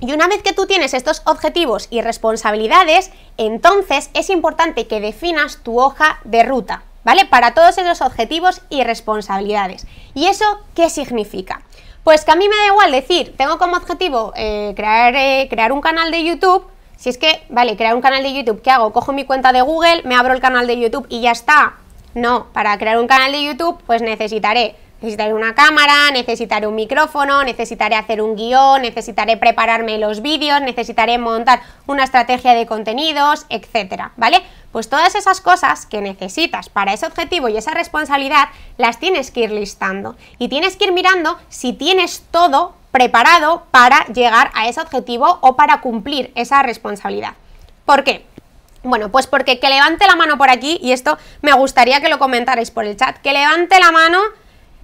[0.00, 5.58] y una vez que tú tienes estos objetivos y responsabilidades, entonces es importante que definas
[5.62, 6.82] tu hoja de ruta.
[7.06, 7.24] ¿Vale?
[7.24, 9.86] Para todos esos objetivos y responsabilidades.
[10.12, 11.62] ¿Y eso qué significa?
[12.02, 15.70] Pues que a mí me da igual decir, tengo como objetivo eh, crear, eh, crear
[15.70, 16.66] un canal de YouTube,
[16.96, 18.92] si es que, vale, crear un canal de YouTube, ¿qué hago?
[18.92, 21.74] Cojo mi cuenta de Google, me abro el canal de YouTube y ya está.
[22.14, 27.44] No, para crear un canal de YouTube, pues necesitaré Necesitaré una cámara, necesitaré un micrófono,
[27.44, 34.12] necesitaré hacer un guion, necesitaré prepararme los vídeos, necesitaré montar una estrategia de contenidos, etcétera,
[34.16, 34.42] ¿vale?
[34.76, 39.40] Pues todas esas cosas que necesitas para ese objetivo y esa responsabilidad las tienes que
[39.40, 44.82] ir listando y tienes que ir mirando si tienes todo preparado para llegar a ese
[44.82, 47.32] objetivo o para cumplir esa responsabilidad.
[47.86, 48.26] ¿Por qué?
[48.82, 52.18] Bueno, pues porque que levante la mano por aquí, y esto me gustaría que lo
[52.18, 54.20] comentarais por el chat, que levante la mano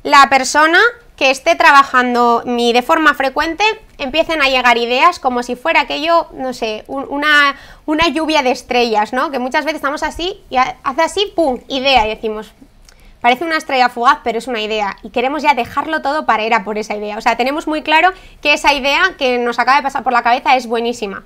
[0.04, 0.78] la persona
[1.16, 3.64] que esté trabajando mi de forma frecuente
[3.98, 9.12] empiecen a llegar ideas como si fuera aquello, no sé, una, una lluvia de estrellas,
[9.12, 9.30] ¿no?
[9.30, 12.52] Que muchas veces estamos así y hace así, ¡pum!, idea y decimos,
[13.20, 16.54] parece una estrella fugaz, pero es una idea y queremos ya dejarlo todo para ir
[16.54, 17.16] a por esa idea.
[17.16, 20.22] O sea, tenemos muy claro que esa idea que nos acaba de pasar por la
[20.22, 21.24] cabeza es buenísima.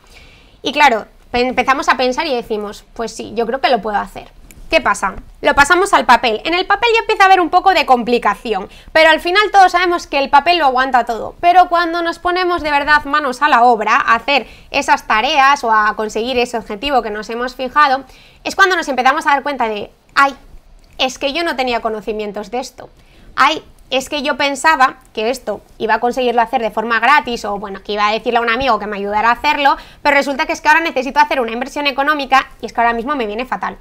[0.62, 4.29] Y claro, empezamos a pensar y decimos, pues sí, yo creo que lo puedo hacer.
[4.71, 5.15] ¿Qué pasa?
[5.43, 6.41] Lo pasamos al papel.
[6.45, 9.71] En el papel ya empieza a haber un poco de complicación, pero al final todos
[9.71, 11.37] sabemos que el papel lo aguanta todo.
[11.41, 15.71] Pero cuando nos ponemos de verdad manos a la obra, a hacer esas tareas o
[15.71, 18.05] a conseguir ese objetivo que nos hemos fijado,
[18.43, 20.35] es cuando nos empezamos a dar cuenta de, ay,
[20.99, 22.91] es que yo no tenía conocimientos de esto.
[23.37, 27.57] Ay, es que yo pensaba que esto iba a conseguirlo hacer de forma gratis o
[27.61, 30.47] bueno, que iba a decirle a un amigo que me ayudara a hacerlo, pero resulta
[30.47, 33.29] que es que ahora necesito hacer una inversión económica y es que ahora mismo me
[33.29, 33.79] viene fatal.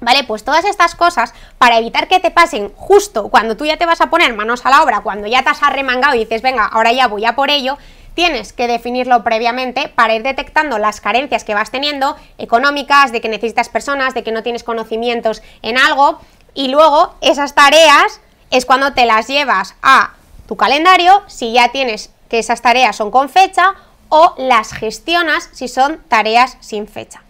[0.00, 0.24] ¿Vale?
[0.24, 4.00] Pues todas estas cosas, para evitar que te pasen justo cuando tú ya te vas
[4.02, 6.92] a poner manos a la obra, cuando ya te has arremangado y dices, venga, ahora
[6.92, 7.78] ya voy a por ello,
[8.14, 13.28] tienes que definirlo previamente para ir detectando las carencias que vas teniendo, económicas, de que
[13.28, 16.18] necesitas personas, de que no tienes conocimientos en algo,
[16.54, 20.14] y luego esas tareas es cuando te las llevas a
[20.48, 23.74] tu calendario, si ya tienes que esas tareas son con fecha,
[24.08, 27.22] o las gestionas si son tareas sin fecha.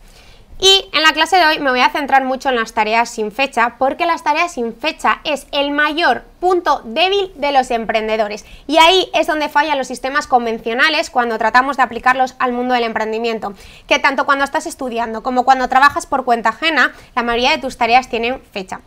[0.58, 3.30] Y en la clase de hoy me voy a centrar mucho en las tareas sin
[3.30, 8.46] fecha, porque las tareas sin fecha es el mayor punto débil de los emprendedores.
[8.66, 12.84] Y ahí es donde fallan los sistemas convencionales cuando tratamos de aplicarlos al mundo del
[12.84, 13.52] emprendimiento.
[13.86, 17.76] Que tanto cuando estás estudiando como cuando trabajas por cuenta ajena, la mayoría de tus
[17.76, 18.80] tareas tienen fecha.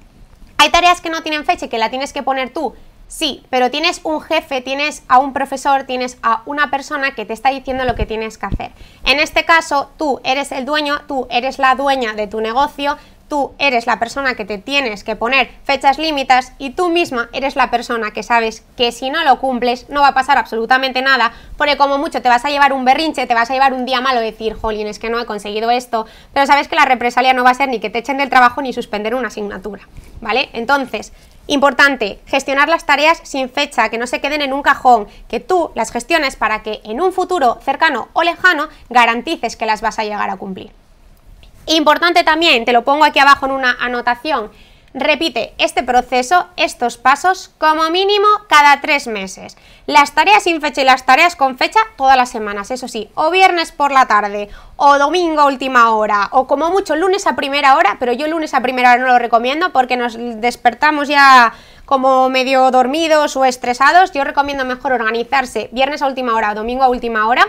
[0.57, 2.73] Hay tareas que no tienen fecha y que la tienes que poner tú
[3.09, 7.33] Sí, pero tienes un jefe, tienes a un profesor, tienes a una persona que te
[7.33, 8.71] está diciendo lo que tienes que hacer.
[9.03, 13.53] En este caso, tú eres el dueño, tú eres la dueña de tu negocio, tú
[13.57, 17.71] eres la persona que te tienes que poner fechas límites y tú misma eres la
[17.71, 21.77] persona que sabes que si no lo cumples no va a pasar absolutamente nada, porque
[21.77, 24.19] como mucho te vas a llevar un berrinche, te vas a llevar un día malo
[24.19, 27.51] decir, jolín, es que no he conseguido esto, pero sabes que la represalia no va
[27.51, 29.87] a ser ni que te echen del trabajo ni suspender una asignatura,
[30.21, 30.49] ¿vale?
[30.53, 31.13] Entonces,
[31.49, 35.71] Importante, gestionar las tareas sin fecha, que no se queden en un cajón, que tú
[35.73, 40.03] las gestiones para que en un futuro cercano o lejano garantices que las vas a
[40.03, 40.71] llegar a cumplir.
[41.65, 44.51] Importante también, te lo pongo aquí abajo en una anotación,
[44.93, 49.55] Repite este proceso, estos pasos, como mínimo cada tres meses.
[49.85, 53.29] Las tareas sin fecha y las tareas con fecha todas las semanas, eso sí, o
[53.29, 57.75] viernes por la tarde, o domingo a última hora, o como mucho lunes a primera
[57.75, 61.53] hora, pero yo lunes a primera hora no lo recomiendo porque nos despertamos ya
[61.85, 64.11] como medio dormidos o estresados.
[64.11, 67.47] Yo recomiendo mejor organizarse viernes a última hora o domingo a última hora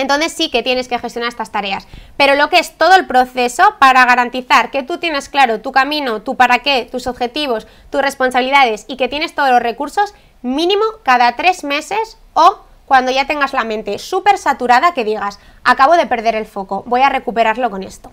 [0.00, 1.86] entonces sí que tienes que gestionar estas tareas.
[2.16, 6.22] Pero lo que es todo el proceso para garantizar que tú tienes claro tu camino,
[6.22, 11.36] tu para qué, tus objetivos, tus responsabilidades y que tienes todos los recursos, mínimo cada
[11.36, 16.34] tres meses o cuando ya tengas la mente súper saturada que digas, acabo de perder
[16.34, 18.10] el foco, voy a recuperarlo con esto.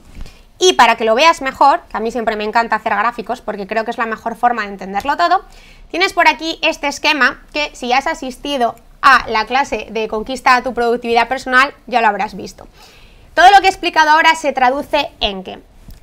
[0.59, 3.67] Y para que lo veas mejor, que a mí siempre me encanta hacer gráficos porque
[3.67, 5.43] creo que es la mejor forma de entenderlo todo,
[5.89, 10.63] tienes por aquí este esquema que si has asistido a la clase de conquista a
[10.63, 12.67] tu productividad personal ya lo habrás visto.
[13.33, 15.59] Todo lo que he explicado ahora se traduce en que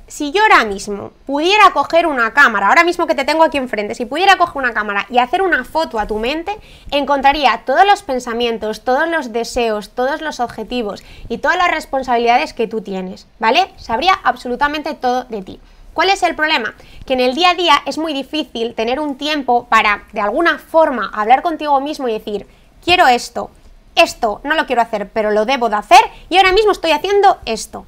[0.07, 3.95] si yo ahora mismo pudiera coger una cámara, ahora mismo que te tengo aquí enfrente,
[3.95, 6.55] si pudiera coger una cámara y hacer una foto a tu mente,
[6.91, 12.67] encontraría todos los pensamientos, todos los deseos, todos los objetivos y todas las responsabilidades que
[12.67, 13.71] tú tienes, ¿vale?
[13.77, 15.59] Sabría absolutamente todo de ti.
[15.93, 16.75] ¿Cuál es el problema?
[17.05, 20.59] Que en el día a día es muy difícil tener un tiempo para, de alguna
[20.59, 22.47] forma, hablar contigo mismo y decir,
[22.85, 23.49] quiero esto,
[23.95, 27.37] esto no lo quiero hacer, pero lo debo de hacer y ahora mismo estoy haciendo
[27.45, 27.85] esto.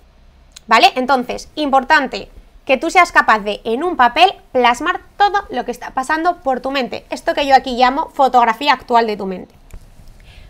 [0.67, 0.91] ¿Vale?
[0.95, 2.29] Entonces, importante
[2.65, 6.59] que tú seas capaz de, en un papel, plasmar todo lo que está pasando por
[6.59, 7.05] tu mente.
[7.09, 9.55] Esto que yo aquí llamo fotografía actual de tu mente.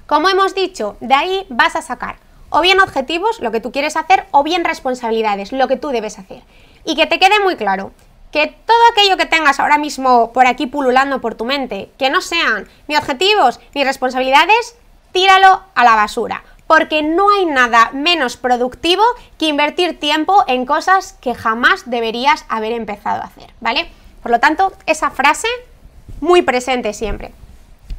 [0.07, 2.15] Como hemos dicho, de ahí vas a sacar
[2.49, 6.17] o bien objetivos, lo que tú quieres hacer, o bien responsabilidades, lo que tú debes
[6.17, 6.41] hacer.
[6.85, 7.91] Y que te quede muy claro
[8.31, 12.21] que todo aquello que tengas ahora mismo por aquí pululando por tu mente, que no
[12.21, 14.75] sean ni objetivos ni responsabilidades,
[15.11, 19.03] tíralo a la basura porque no hay nada menos productivo
[19.39, 23.89] que invertir tiempo en cosas que jamás deberías haber empezado a hacer, ¿vale?
[24.21, 25.47] Por lo tanto, esa frase
[26.19, 27.31] muy presente siempre.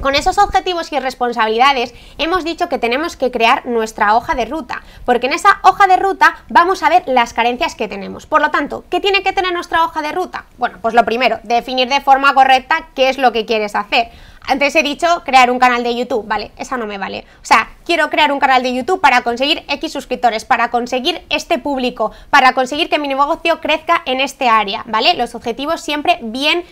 [0.01, 4.81] Con esos objetivos y responsabilidades hemos dicho que tenemos que crear nuestra hoja de ruta,
[5.03, 8.25] porque en esa hoja de ruta vamos a ver las carencias que tenemos.
[8.25, 10.45] Por lo tanto, ¿qué tiene que tener nuestra hoja de ruta?
[10.57, 14.09] Bueno, pues lo primero, definir de forma correcta qué es lo que quieres hacer.
[14.47, 17.25] Antes he dicho crear un canal de YouTube, vale, esa no me vale.
[17.41, 21.59] O sea, quiero crear un canal de YouTube para conseguir X suscriptores, para conseguir este
[21.59, 25.13] público, para conseguir que mi negocio crezca en este área, ¿vale?
[25.15, 26.63] Los objetivos siempre bien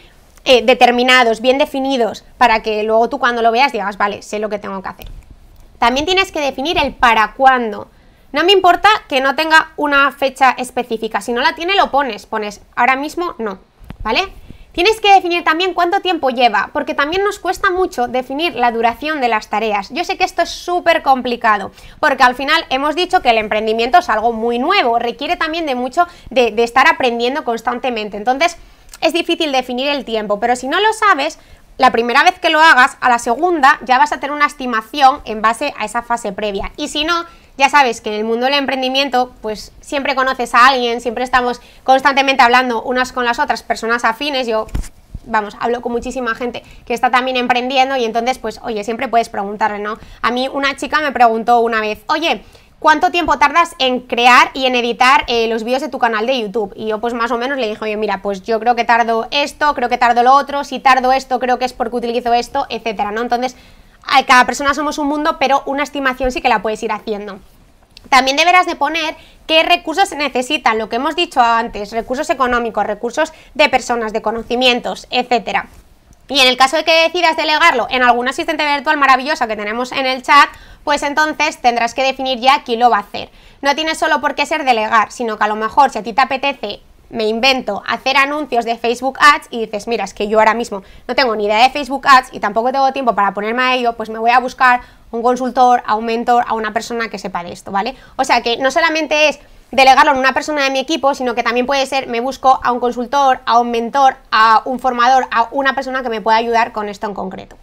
[0.49, 4.47] eh, determinados, bien definidos, para que luego tú cuando lo veas digas, vale, sé lo
[4.47, 5.07] que tengo que hacer.
[5.77, 7.89] También tienes que definir el para cuándo.
[8.31, 12.25] No me importa que no tenga una fecha específica, si no la tiene lo pones,
[12.25, 13.59] pones ahora mismo no,
[14.03, 14.21] ¿vale?
[14.71, 19.19] Tienes que definir también cuánto tiempo lleva, porque también nos cuesta mucho definir la duración
[19.19, 19.89] de las tareas.
[19.89, 23.97] Yo sé que esto es súper complicado, porque al final hemos dicho que el emprendimiento
[23.97, 28.15] es algo muy nuevo, requiere también de mucho de, de estar aprendiendo constantemente.
[28.15, 28.55] Entonces,
[29.01, 31.39] es difícil definir el tiempo, pero si no lo sabes,
[31.77, 35.21] la primera vez que lo hagas, a la segunda ya vas a tener una estimación
[35.25, 36.71] en base a esa fase previa.
[36.75, 37.25] Y si no,
[37.57, 41.61] ya sabes que en el mundo del emprendimiento, pues siempre conoces a alguien, siempre estamos
[41.83, 44.67] constantemente hablando unas con las otras, personas afines, yo
[45.27, 49.29] vamos, hablo con muchísima gente que está también emprendiendo y entonces, pues, oye, siempre puedes
[49.29, 49.99] preguntarle, ¿no?
[50.21, 52.43] A mí una chica me preguntó una vez, oye,
[52.79, 56.39] ¿cuánto tiempo tardas en crear y en editar eh, los vídeos de tu canal de
[56.39, 56.73] YouTube?
[56.75, 59.27] Y yo pues más o menos le dije, oye, mira, pues yo creo que tardo
[59.31, 62.65] esto, creo que tardo lo otro, si tardo esto, creo que es porque utilizo esto,
[62.69, 63.21] etcétera, ¿no?
[63.21, 63.55] Entonces,
[64.25, 67.39] cada persona somos un mundo, pero una estimación sí que la puedes ir haciendo.
[68.09, 69.15] También deberás de poner
[69.47, 74.21] qué recursos se necesitan, lo que hemos dicho antes, recursos económicos, recursos de personas, de
[74.21, 75.67] conocimientos, etcétera.
[76.29, 79.91] Y en el caso de que decidas delegarlo en algún asistente virtual maravillosa que tenemos
[79.91, 80.49] en el chat,
[80.87, 83.29] pues entonces tendrás que definir ya quién lo va a hacer.
[83.61, 86.13] No tiene solo por qué ser delegar, sino que a lo mejor si a ti
[86.13, 90.39] te apetece me invento hacer anuncios de Facebook Ads y dices, mira, es que yo
[90.39, 93.63] ahora mismo no tengo ni idea de Facebook Ads y tampoco tengo tiempo para ponerme
[93.63, 94.79] a ello, pues me voy a buscar
[95.11, 97.93] un consultor, a un mentor, a una persona que sepa de esto, ¿vale?
[98.15, 99.39] O sea que no solamente es
[99.71, 102.71] delegarlo en una persona de mi equipo, sino que también puede ser, me busco a
[102.71, 106.71] un consultor, a un mentor, a un formador, a una persona que me pueda ayudar
[106.71, 107.57] con esto en concreto.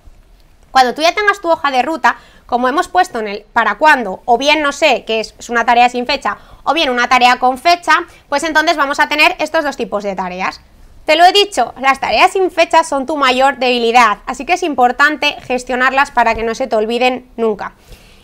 [0.74, 4.22] Cuando tú ya tengas tu hoja de ruta, como hemos puesto en el para cuándo,
[4.24, 7.58] o bien no sé, que es, una tarea sin fecha, o bien una tarea con
[7.58, 7.92] fecha,
[8.28, 10.60] pues entonces vamos a tener estos dos tipos de tareas.
[11.04, 14.62] Te lo he dicho, las tareas sin fecha son tu mayor debilidad, así que es
[14.62, 17.74] importante gestionarlas para que no se te olviden nunca.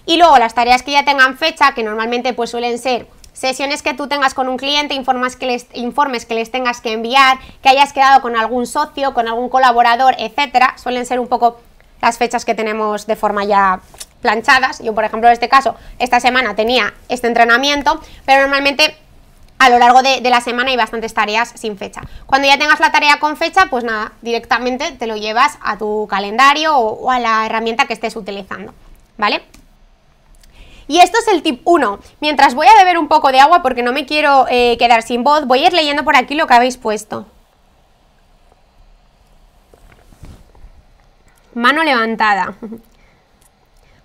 [0.07, 3.95] Y luego las tareas que ya tengan fecha, que normalmente pues suelen ser sesiones que
[3.95, 7.69] tú tengas con un cliente, informes que les, informes que les tengas que enviar, que
[7.69, 11.61] hayas quedado con algún socio, con algún colaborador, etcétera, suelen ser un poco
[12.03, 13.81] las fechas que tenemos de forma ya
[14.21, 14.81] planchadas.
[14.81, 18.97] Yo, por ejemplo, en este caso, esta semana tenía este entrenamiento, pero normalmente
[19.61, 22.01] a lo largo de, la semana hay bastantes tareas sin fecha.
[22.27, 26.07] Cuando ya tengas la tarea con fecha, pues nada, directamente te lo llevas a tu
[26.09, 28.73] calendario o, a la herramienta que estés utilizando,
[29.19, 29.43] ¿vale?
[30.89, 32.01] Y esto es el tip 1.
[32.21, 35.23] Mientras voy a beber un poco de agua porque no me quiero eh, quedar sin
[35.25, 37.27] voz, voy a ir leyendo por aquí lo que habéis puesto.
[41.53, 42.55] Mano levantada.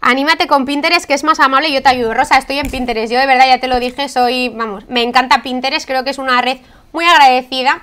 [0.08, 2.14] Anímate con Pinterest, que es más amable y yo te ayudo.
[2.14, 3.12] Rosa, estoy en Pinterest.
[3.12, 5.88] Yo de verdad ya te lo dije, soy, vamos, me encanta Pinterest.
[5.88, 6.60] Creo que es una red
[6.92, 7.82] muy agradecida,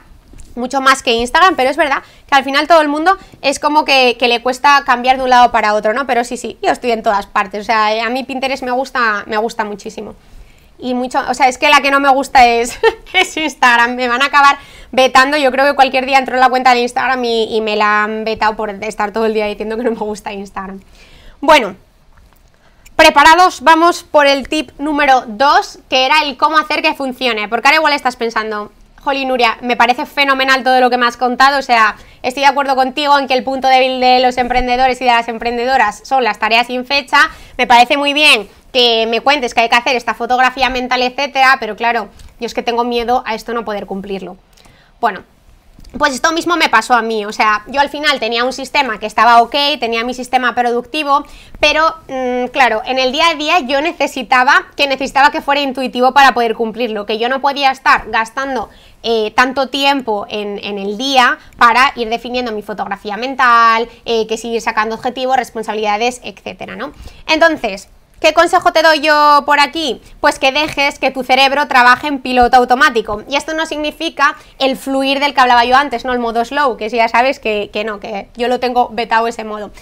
[0.55, 3.85] mucho más que Instagram, pero es verdad que al final todo el mundo es como
[3.85, 6.07] que, le cuesta cambiar de un lado para otro, ¿no?
[6.07, 7.63] Pero sí, sí, yo estoy en todas partes.
[7.63, 10.15] O sea, a mí Pinterest me gusta, me gusta muchísimo.
[10.79, 12.79] y mucho, o sea, es que la que no me gusta es,
[13.15, 14.59] es Instagram, me van a acabar
[14.93, 18.05] vetando, yo creo que cualquier día entro en la cuenta de Instagram y me la
[18.05, 20.81] han vetado por estar todo el día diciendo que no me gusta Instagram.
[21.41, 21.75] Bueno,
[22.97, 27.69] preparados, vamos por el tip número 2, que era el cómo hacer que funcione, porque
[27.69, 28.73] ahora igual estás pensando,
[29.03, 32.49] Jolly Nuria, me parece fenomenal todo lo que me has contado, o sea, estoy de
[32.49, 36.23] acuerdo contigo en que el punto débil de los emprendedores y de las emprendedoras son
[36.23, 37.19] las tareas sin fecha,
[37.59, 41.57] me parece muy bien que me cuentes que hay que hacer esta fotografía mental, etcétera,
[41.61, 42.09] pero claro,
[42.41, 44.37] yo es que tengo miedo a esto no poder cumplirlo.
[45.01, 45.25] Bueno,
[45.99, 48.99] pues esto mismo me pasó a mí, o sea, yo al final tenía un sistema
[48.99, 51.25] que estaba ok, tenía mi sistema productivo,
[51.61, 56.13] pero mm, claro, en el día a día yo necesitaba que necesitaba que fuera intuitivo
[56.13, 58.71] para poder cumplirlo, que yo no podía estar gastando
[59.03, 64.61] eh, tanto tiempo en, el día para ir definiendo mi fotografía mental, eh, que seguir
[64.61, 66.93] sacando objetivos, responsabilidades, etcétera, ¿no?
[67.27, 67.89] Entonces,
[68.23, 70.01] ¿Qué consejo te doy yo por aquí?
[70.21, 73.25] Pues que dejes que tu cerebro trabaje en piloto automático.
[73.29, 76.77] Y esto no significa el fluir del que hablaba yo antes, no el modo slow,
[76.77, 79.73] que ya sabes que, que no, que yo lo tengo vetado ese modo.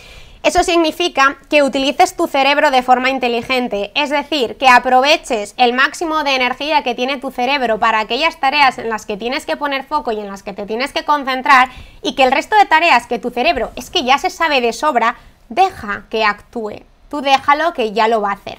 [0.42, 6.24] Eso significa que utilices tu cerebro de forma inteligente, es decir, que aproveches el máximo
[6.24, 9.84] de energía que tiene tu cerebro para aquellas tareas en las que tienes que poner
[9.84, 11.68] foco y en las que te tienes que concentrar
[12.00, 14.72] y que el resto de tareas que tu cerebro es que ya se sabe de
[14.72, 15.16] sobra,
[15.50, 18.58] deja que actúe tú déjalo que ya lo va a hacer.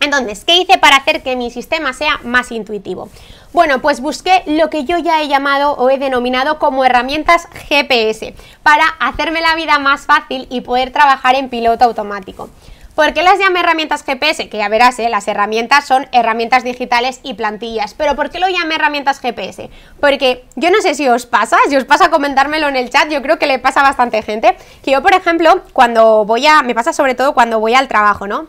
[0.00, 3.08] Entonces, ¿qué hice para hacer que mi sistema sea más intuitivo?
[3.52, 8.34] Bueno, pues busqué lo que yo ya he llamado o he denominado como herramientas GPS
[8.62, 12.50] para hacerme la vida más fácil y poder trabajar en piloto automático.
[12.96, 14.48] ¿Por qué las llamé herramientas GPS?
[14.48, 15.10] Que ya verás, ¿eh?
[15.10, 17.92] las herramientas son herramientas digitales y plantillas.
[17.92, 19.68] Pero ¿por qué lo llamé herramientas GPS?
[20.00, 23.20] Porque yo no sé si os pasa, si os pasa comentármelo en el chat, yo
[23.20, 24.56] creo que le pasa a bastante gente.
[24.82, 26.62] Que yo, por ejemplo, cuando voy a.
[26.62, 28.46] Me pasa sobre todo cuando voy al trabajo, ¿no?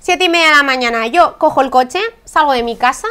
[0.00, 3.06] Siete y media de la mañana, yo cojo el coche, salgo de mi casa,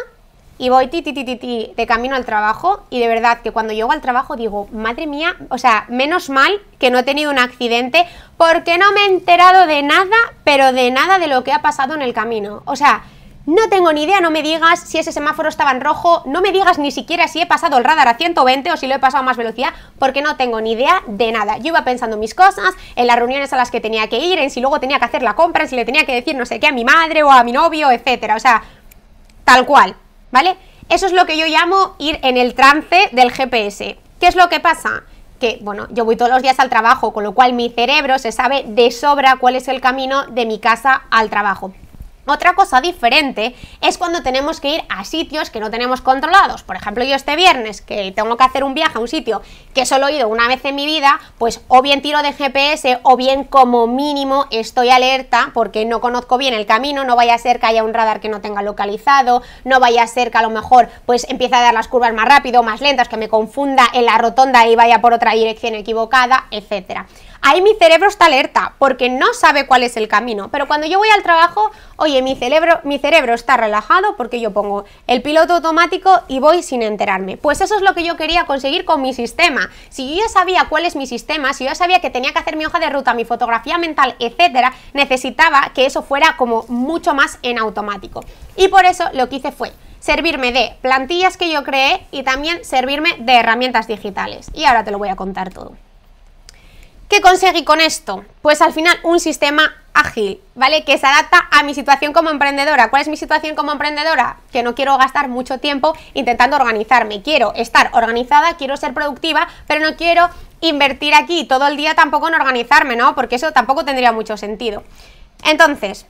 [0.60, 3.74] y voy ti, ti, ti, ti, de camino al trabajo y de verdad que cuando
[3.74, 7.38] llego al trabajo digo, madre mía, o sea, menos mal que no he tenido un
[7.38, 8.06] accidente
[8.38, 11.96] porque no me he enterado de nada, pero de nada de lo que ha pasado
[11.96, 12.62] en el camino.
[12.66, 13.04] O sea,
[13.46, 16.52] no tengo ni idea, no me digas si ese semáforo estaba en rojo, no me
[16.52, 19.24] digas ni siquiera si he pasado el radar a 120 o si lo he pasado
[19.24, 21.58] a más velocidad, porque no tengo ni idea de nada.
[21.58, 24.50] Yo iba pensando mis cosas, en las reuniones a las que tenía que ir, en
[24.50, 26.60] si luego tenía que hacer la compra, en si le tenía que decir no sé
[26.60, 28.36] qué a mi madre o a mi novio, etcétera.
[28.36, 28.64] O sea,
[29.46, 29.96] tal cual.
[30.32, 30.58] ¿vale?
[30.90, 33.98] Eso es lo que yo llamo ir en el trance del GPS.
[34.20, 35.04] ¿Qué es lo que pasa?
[35.40, 38.32] Que, bueno, yo voy todos los días al trabajo, con lo cual mi cerebro se
[38.32, 41.74] sabe de sobra cuál es el camino de mi casa al trabajo.
[42.30, 46.62] Otra cosa diferente es cuando tenemos que ir a sitios que no tenemos controlados.
[46.62, 49.42] Por ejemplo, yo este viernes que tengo que hacer un viaje a un sitio
[49.74, 53.00] que solo he ido una vez en mi vida, pues o bien tiro de GPS
[53.04, 57.38] o bien como mínimo estoy alerta porque no conozco bien el camino, no vaya a
[57.38, 60.42] ser que haya un radar que no tenga localizado, no vaya a ser que a
[60.42, 63.86] lo mejor pues empiece a dar las curvas más rápido, más lentas, que me confunda
[63.94, 67.08] en la rotonda y vaya por otra dirección equivocada, etcétera
[67.42, 70.50] ahí mi cerebro está alerta porque no sabe cuál es el camino.
[70.52, 74.52] Pero cuando yo voy al trabajo, oye, mi cerebro, mi cerebro está relajado porque yo
[74.52, 77.38] pongo el piloto automático y voy sin enterarme.
[77.38, 79.70] Pues eso es lo que yo quería conseguir con mi sistema.
[79.90, 82.40] Si yo ya sabía cuál es mi sistema, si yo ya sabía que tenía que
[82.40, 87.14] hacer mi hoja de ruta, mi fotografía mental, etcétera, necesitaba que eso fuera como mucho
[87.14, 88.24] más en automático.
[88.56, 92.64] Y por eso lo que hice fue servirme de plantillas que yo creé y también
[92.64, 94.50] servirme de herramientas digitales.
[94.54, 95.74] Y ahora te lo voy a contar todo.
[97.10, 98.26] ¿Qué conseguí con esto?
[98.42, 100.84] Pues al final un sistema ágil, ¿vale?
[100.84, 102.90] Que se adapta a mi situación como emprendedora.
[102.90, 104.38] ¿Cuál es mi situación como emprendedora?
[104.52, 107.22] Que no quiero gastar mucho tiempo intentando organizarme.
[107.22, 110.30] Quiero estar organizada, quiero ser productiva, pero no quiero
[110.60, 113.16] invertir aquí todo el día tampoco en organizarme, ¿no?
[113.16, 114.84] Porque eso tampoco tendría mucho sentido.
[115.46, 116.06] Entonces,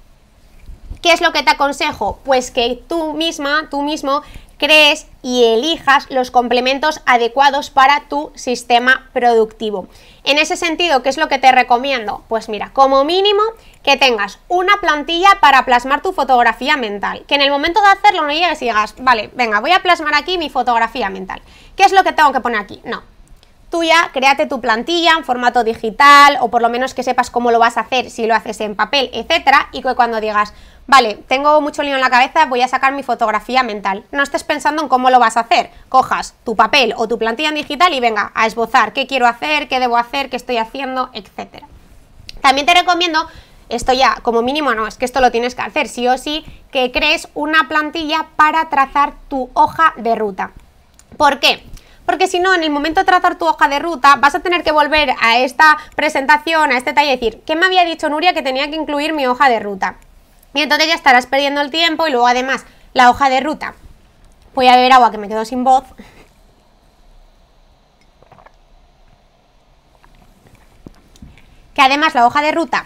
[1.03, 2.19] ¿qué es lo que te aconsejo?
[2.25, 4.23] Pues que tú misma, tú mismo,
[4.57, 9.87] crees y elijas los complementos adecuados para tu sistema productivo.
[10.23, 12.23] En ese sentido, ¿qué es lo que te recomiendo?
[12.27, 13.41] Pues mira, como mínimo
[13.83, 17.23] que tengas una plantilla para plasmar tu fotografía mental.
[17.27, 20.15] Que en el momento de hacerlo no llegues y digas, vale, venga, voy a plasmar
[20.15, 21.41] aquí mi fotografía mental.
[21.75, 22.81] ¿Qué es lo que tengo que poner aquí?
[22.83, 23.03] No,
[23.69, 27.51] tú ya créate tu plantilla en formato digital o por lo menos que sepas cómo
[27.51, 30.53] lo vas a hacer si lo haces en papel, etcétera, y que cuando digas,
[30.87, 34.03] vale, tengo mucho lío en la cabeza, voy a sacar mi fotografía mental.
[34.11, 35.69] No estés pensando en cómo lo vas a hacer.
[35.89, 39.67] Cojas tu papel o tu plantilla en digital y venga a esbozar qué quiero hacer,
[39.67, 41.67] qué debo hacer, qué estoy haciendo, etcétera.
[42.41, 43.27] También te recomiendo
[43.69, 46.45] esto ya, como mínimo no, es que esto lo tienes que hacer sí o sí,
[46.71, 50.51] que crees una plantilla para trazar tu hoja de ruta.
[51.17, 51.63] ¿Por qué?
[52.07, 54.63] Porque si no, en el momento de trazar tu hoja de ruta, vas a tener
[54.63, 58.33] que volver a esta presentación, a este taller y decir, ¿qué me había dicho Nuria
[58.33, 59.97] que tenía que incluir mi hoja de ruta?
[60.53, 63.75] Y entonces ya estarás perdiendo el tiempo y luego además la hoja de ruta.
[64.55, 65.83] Voy a beber agua que me quedo sin voz.
[71.73, 72.85] Que además la hoja de ruta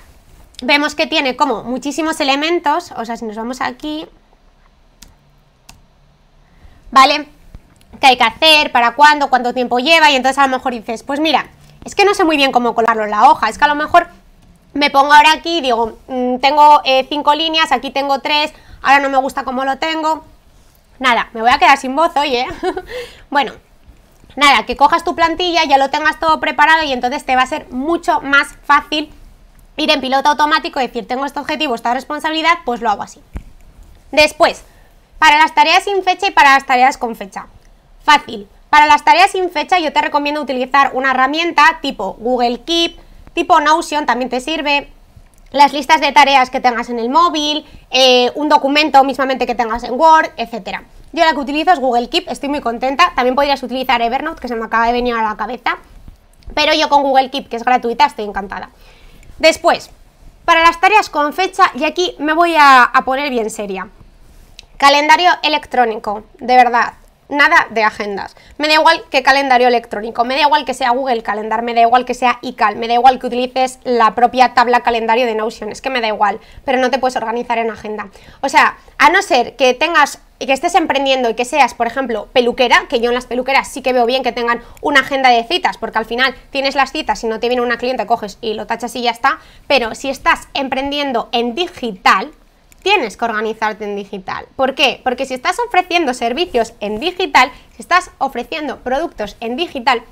[0.64, 4.08] vemos que tiene como muchísimos elementos, o sea, si nos vamos aquí,
[6.90, 7.28] ¿vale?
[8.02, 8.72] ¿Qué hay que hacer?
[8.72, 9.30] ¿Para cuándo?
[9.30, 10.10] ¿Cuánto tiempo lleva?
[10.10, 11.46] Y entonces a lo mejor dices, pues mira,
[11.86, 13.76] es que no sé muy bien cómo colarlo en la hoja, es que a lo
[13.76, 14.08] mejor
[14.74, 19.00] me pongo ahora aquí y digo, mm, tengo eh, cinco líneas, aquí tengo tres, ahora
[19.00, 20.26] no me gusta cómo lo tengo.
[20.98, 22.48] Nada, me voy a quedar sin voz, oye.
[23.30, 23.54] bueno,
[24.36, 27.48] nada, que cojas tu plantilla, ya lo tengas todo preparado y entonces te va a
[27.48, 29.14] ser mucho más fácil
[29.78, 33.22] ir en piloto automático y decir, tengo este objetivo, esta responsabilidad, pues lo hago así.
[34.12, 34.64] Después,
[35.20, 37.46] para las tareas sin fecha y para las tareas con fecha.
[38.04, 38.48] Fácil.
[38.70, 42.98] Para las tareas sin fecha yo te recomiendo utilizar una herramienta tipo Google Keep,
[43.34, 44.90] tipo Notion también te sirve,
[45.52, 49.84] las listas de tareas que tengas en el móvil, eh, un documento mismamente que tengas
[49.84, 50.84] en Word, etcétera.
[51.12, 53.12] Yo la que utilizo es Google Keep, estoy muy contenta.
[53.16, 55.78] También podrías utilizar Evernote, que se me acaba de venir a la cabeza.
[56.54, 58.70] Pero yo con Google Keep, que es gratuita, estoy encantada.
[59.38, 59.90] Después,
[60.46, 63.90] para las tareas con fecha, y aquí me voy a, a poner bien seria.
[64.78, 66.94] Calendario electrónico, de verdad
[67.32, 68.36] nada de agendas.
[68.60, 71.82] Me da igual que calendario electrónico, me da igual que sea Google Calendar, me da
[71.82, 75.72] igual que sea iCal, me da igual que utilices la propia tabla calendario de Notion,
[75.72, 78.10] es que me da igual, pero no te puedes organizar en agenda.
[78.42, 82.28] O sea, a no ser que tengas que estés emprendiendo y que seas, por ejemplo,
[82.34, 85.44] peluquera, que yo en las peluqueras sí que veo bien que tengan una agenda de
[85.44, 88.56] citas, porque al final tienes las citas y no te viene una cliente, coges y
[88.56, 92.32] lo tachas y ya está, pero si estás emprendiendo en digital,
[92.82, 94.46] tienes que organizarte en digital.
[94.56, 95.02] ¿Por qué?
[95.04, 100.04] Porque si estás ofreciendo servicios en digital, si estás ofreciendo productos en digital,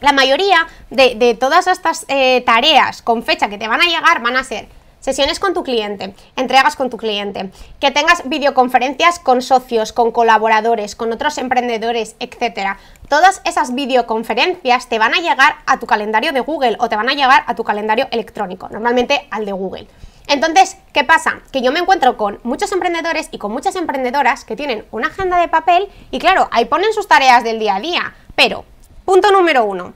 [0.00, 4.36] la mayoría de, todas estas eh, tareas con fecha que te van a llegar van
[4.36, 4.68] a ser
[5.00, 7.50] sesiones con tu cliente, entregas con tu cliente,
[7.80, 12.78] que tengas videoconferencias con socios, con colaboradores, con otros emprendedores, etcétera.
[13.08, 17.08] Todas esas videoconferencias te van a llegar a tu calendario de Google o te van
[17.08, 19.86] a llegar a tu calendario electrónico, normalmente al de Google.
[20.28, 21.40] Entonces, ¿qué pasa?
[21.52, 25.38] Que yo me encuentro con muchos emprendedores y con muchas emprendedoras que tienen una agenda
[25.38, 28.14] de papel y claro, ahí ponen sus tareas del día a día.
[28.36, 28.64] Pero,
[29.06, 29.94] punto número uno,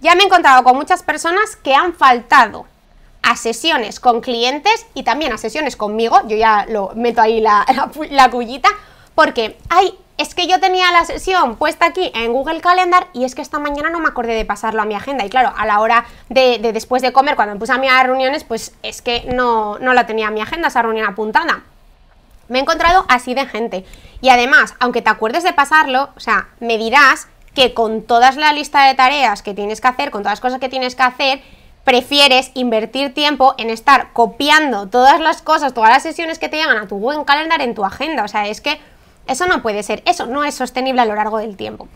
[0.00, 2.66] ya me he encontrado con muchas personas que han faltado
[3.22, 7.66] a sesiones con clientes y también a sesiones conmigo, yo ya lo meto ahí la,
[8.10, 8.30] la,
[9.14, 13.34] porque hay es que yo tenía la sesión puesta aquí en Google Calendar y es
[13.34, 15.24] que esta mañana no me acordé de pasarlo a mi agenda.
[15.26, 18.44] Y claro, a la hora de, después de comer, cuando me puse a mis reuniones,
[18.44, 21.62] pues es que no, no la tenía en mi agenda, esa reunión apuntada.
[22.48, 23.84] Me he encontrado así de gente.
[24.20, 28.52] Y además, aunque te acuerdes de pasarlo, o sea, me dirás que con toda la
[28.52, 31.42] lista de tareas que tienes que hacer, con todas las cosas que tienes que hacer,
[31.84, 36.78] prefieres invertir tiempo en estar copiando todas las cosas, todas las sesiones que te llegan
[36.78, 38.24] a tu Google Calendar en tu agenda.
[38.24, 38.80] O sea, es que
[39.26, 41.88] eso no puede ser, eso no es sostenible a lo largo del tiempo.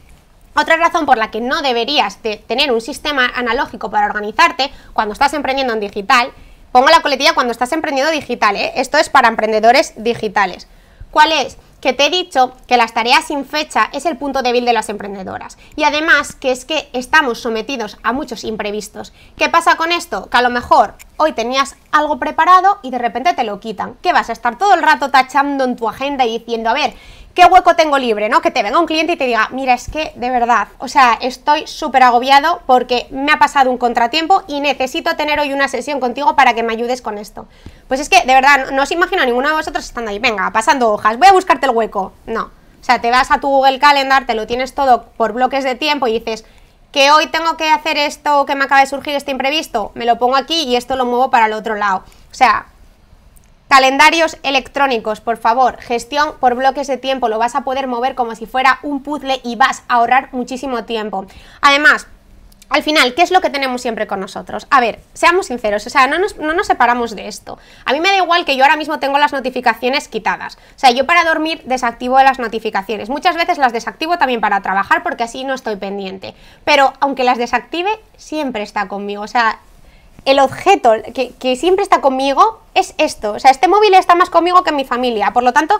[0.54, 5.12] Otra razón por la que no deberías de tener un sistema analógico para organizarte cuando
[5.12, 6.32] estás emprendiendo en digital,
[6.72, 8.72] pongo la coletilla cuando estás emprendiendo digital, ¿eh?
[8.76, 10.66] esto es para emprendedores digitales.
[11.10, 11.56] ¿Cuál es?
[11.80, 14.88] que te he dicho que las tareas sin fecha es el punto débil de las
[14.88, 15.58] emprendedoras.
[15.76, 19.12] Y además que es que estamos sometidos a muchos imprevistos.
[19.36, 20.28] ¿Qué pasa con esto?
[20.28, 23.94] Que a lo mejor hoy tenías algo preparado y de repente te lo quitan.
[24.02, 26.94] ¿Qué vas a estar todo el rato tachando en tu agenda y diciendo, a ver,
[27.34, 28.28] ¿qué hueco tengo libre?
[28.28, 28.40] ¿no?
[28.40, 31.18] Que te venga un cliente y te diga, mira, es que de verdad, o sea,
[31.20, 36.00] estoy súper agobiado porque me ha pasado un contratiempo y necesito tener hoy una sesión
[36.00, 37.46] contigo para que me ayudes con esto.
[37.88, 40.50] Pues es que, de verdad, no, os imagino a ninguno de vosotros estando ahí, venga,
[40.52, 42.12] pasando hojas, voy a buscarte el hueco.
[42.26, 42.44] No.
[42.80, 45.74] O sea, te vas a tu Google Calendar, te lo tienes todo por bloques de
[45.74, 46.44] tiempo y dices,
[46.92, 50.18] que hoy tengo que hacer esto que me acaba de surgir este imprevisto, me lo
[50.18, 51.98] pongo aquí y esto lo muevo para el otro lado.
[52.30, 52.66] O sea,
[53.70, 58.34] Calendarios electrónicos, por favor, gestión por bloques de tiempo, lo vas a poder mover como
[58.34, 61.24] si fuera un puzzle y vas a ahorrar muchísimo tiempo.
[61.60, 62.08] Además,
[62.68, 64.66] al final, ¿qué es lo que tenemos siempre con nosotros?
[64.70, 67.60] A ver, seamos sinceros, o sea, no nos, no nos, separamos de esto.
[67.84, 70.56] A mí me da igual que yo ahora mismo tengo las notificaciones quitadas.
[70.56, 73.08] O sea, yo para dormir desactivo las notificaciones.
[73.08, 76.34] Muchas veces las desactivo también para trabajar porque así no estoy pendiente.
[76.64, 79.22] Pero aunque las desactive, siempre está conmigo.
[79.22, 79.60] O sea,
[80.24, 83.32] el objeto que, siempre está conmigo es esto.
[83.32, 85.32] O sea, este móvil está más conmigo que mi familia.
[85.32, 85.78] Por lo tanto,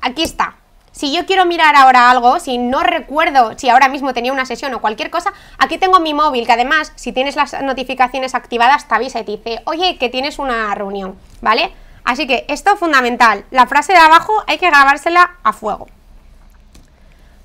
[0.00, 0.56] aquí está.
[0.92, 4.72] Si yo quiero mirar ahora algo, si no recuerdo si ahora mismo tenía una sesión
[4.72, 8.94] o cualquier cosa, aquí tengo mi móvil, que además, si tienes las notificaciones activadas, te
[8.94, 11.70] avisa y te dice, oye, que tienes una reunión, ¿vale?
[12.02, 13.44] Así que esto es fundamental.
[13.50, 15.86] La frase de abajo hay que grabársela a fuego.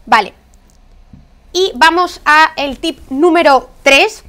[0.05, 0.34] Vale.
[1.51, 4.23] Y vamos a el tip número 3,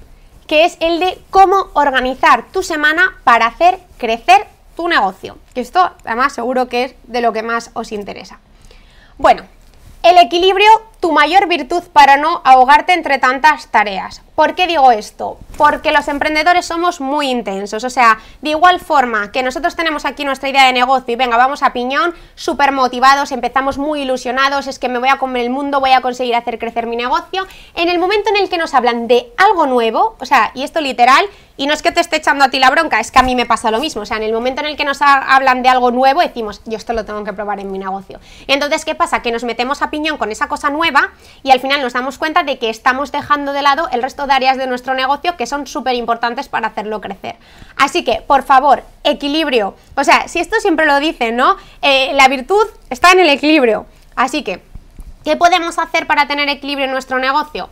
[0.53, 4.47] que es el de cómo organizar tu semana para hacer crecer
[4.77, 5.39] tu negocio.
[5.55, 8.39] Que esto además seguro que es de lo que más os interesa.
[9.17, 9.45] Bueno,
[10.03, 14.23] el equilibrio, tu mayor virtud para no ahogarte entre tantas tareas.
[14.35, 15.39] ¿Por qué digo esto?
[15.57, 20.25] Porque los emprendedores somos muy intensos, o sea, de igual forma que nosotros tenemos aquí
[20.25, 24.79] nuestra idea de negocio y venga, vamos a piñón, súper motivados, empezamos muy ilusionados, es
[24.79, 27.89] que me voy a comer el mundo, voy a conseguir hacer crecer mi negocio, en
[27.89, 31.27] el momento en el que nos hablan de algo nuevo, o sea, y esto literal,
[31.57, 33.35] y no es que te esté echando a ti la bronca, es que a mí
[33.35, 34.03] me pasa lo mismo.
[34.03, 36.77] O sea, en el momento en el que nos hablan de algo nuevo, decimos, yo
[36.77, 38.21] esto lo tengo que probar en mi negocio.
[38.47, 39.23] Entonces, ¿qué pasa?
[39.23, 41.11] Que nos metemos a piñón con esa cosa nueva
[41.43, 44.33] y al final nos damos cuenta de que estamos dejando de lado el resto de
[44.33, 47.37] áreas de nuestro negocio que son súper importantes para hacerlo crecer.
[47.77, 49.75] Así que, por favor, equilibrio.
[49.97, 51.57] O sea, si esto siempre lo dicen, ¿no?
[51.83, 53.87] Eh, la virtud está en el equilibrio.
[54.17, 54.63] Así que,
[55.25, 57.69] ¿qué podemos hacer para tener equilibrio en nuestro negocio?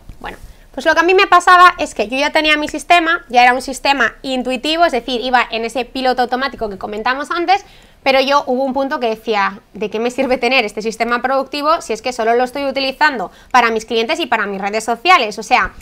[0.72, 3.42] Pues lo que a mí me pasaba es que yo ya tenía mi sistema, ya
[3.42, 7.64] era un sistema intuitivo, es decir, iba en ese piloto automático que comentamos antes,
[8.02, 11.82] pero yo hubo un punto que decía, ¿de qué me sirve tener este sistema productivo
[11.82, 15.38] si es que solo lo estoy utilizando para mis clientes y para mis redes sociales?
[15.38, 15.72] O sea,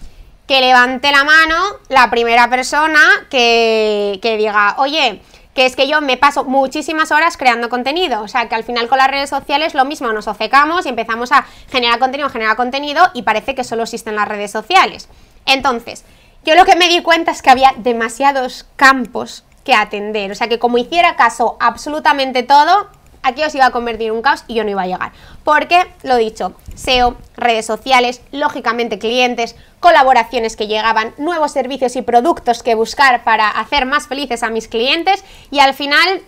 [0.46, 1.56] que levante la mano
[1.90, 5.20] la primera persona que, que diga, oye,
[5.58, 8.86] que es que yo me paso muchísimas horas creando contenido, o sea que al final
[8.86, 13.10] con las redes sociales lo mismo, nos ofecamos y empezamos a generar contenido, generar contenido
[13.12, 15.08] y parece que solo existen las redes sociales.
[15.46, 16.04] Entonces,
[16.44, 20.46] yo lo que me di cuenta es que había demasiados campos que atender, o sea
[20.46, 22.88] que como hiciera caso absolutamente todo,
[23.28, 25.12] aquí os iba a convertir en un caos y yo no iba a llegar.
[25.44, 32.62] Porque, lo dicho, SEO, redes sociales, lógicamente clientes, colaboraciones que llegaban, nuevos servicios y productos
[32.62, 36.22] que buscar para hacer más felices a mis clientes y al final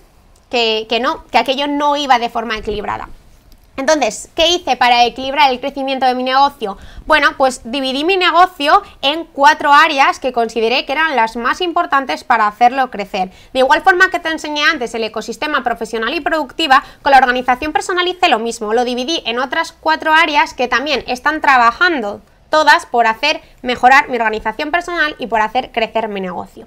[0.51, 3.09] que, que no, que aquello no iba de forma equilibrada.
[3.81, 6.77] Entonces, ¿qué hice para equilibrar el crecimiento de mi negocio?
[7.07, 12.23] Bueno, pues dividí mi negocio en cuatro áreas que consideré que eran las más importantes
[12.23, 13.31] para hacerlo crecer.
[13.55, 17.73] De igual forma que te enseñé antes el ecosistema profesional y productiva, con la organización
[17.73, 18.75] personal hice lo mismo.
[18.75, 22.21] Lo dividí en otras cuatro áreas que también están trabajando
[22.51, 26.67] todas por hacer mejorar mi organización personal y por hacer crecer mi negocio.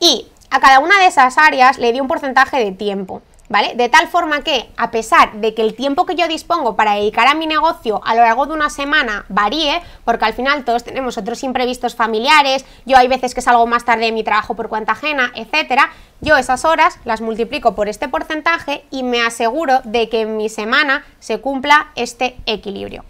[0.00, 3.20] Y a cada una de esas áreas le di un porcentaje de tiempo.
[3.48, 3.74] ¿Vale?
[3.74, 7.26] De tal forma que, a pesar de que el tiempo que yo dispongo para dedicar
[7.26, 11.16] a mi negocio a lo largo de una semana varíe, porque al final todos tenemos
[11.18, 14.92] otros imprevistos familiares, yo hay veces que salgo más tarde de mi trabajo por cuenta
[14.92, 15.90] ajena, etcétera,
[16.20, 20.48] yo esas horas las multiplico por este porcentaje y me aseguro de que en mi
[20.48, 23.04] semana se cumpla este equilibrio.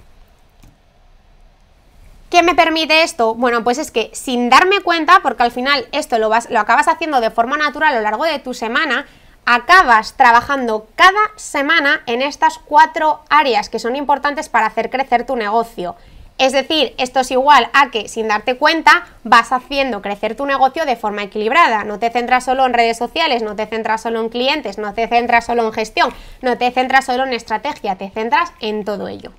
[2.31, 3.35] ¿Qué me permite esto?
[3.35, 6.89] Bueno, pues es que sin darme cuenta, porque al final esto lo, vas, lo acabas
[6.89, 9.07] haciendo de forma natural a lo largo de tu semana,
[9.47, 15.37] acabas trabajando cada semana en estas cuatro áreas que son importantes para hacer crecer tu
[15.37, 15.95] negocio.
[16.39, 20.85] Es decir, esto es igual a que sin darte cuenta vas haciendo crecer tu negocio
[20.85, 21.85] de forma equilibrada.
[21.85, 25.09] No te centras solo en redes sociales, no te centras solo en clientes, no te
[25.09, 29.33] centras solo en gestión, no te centras solo en estrategia, te centras en todo ello.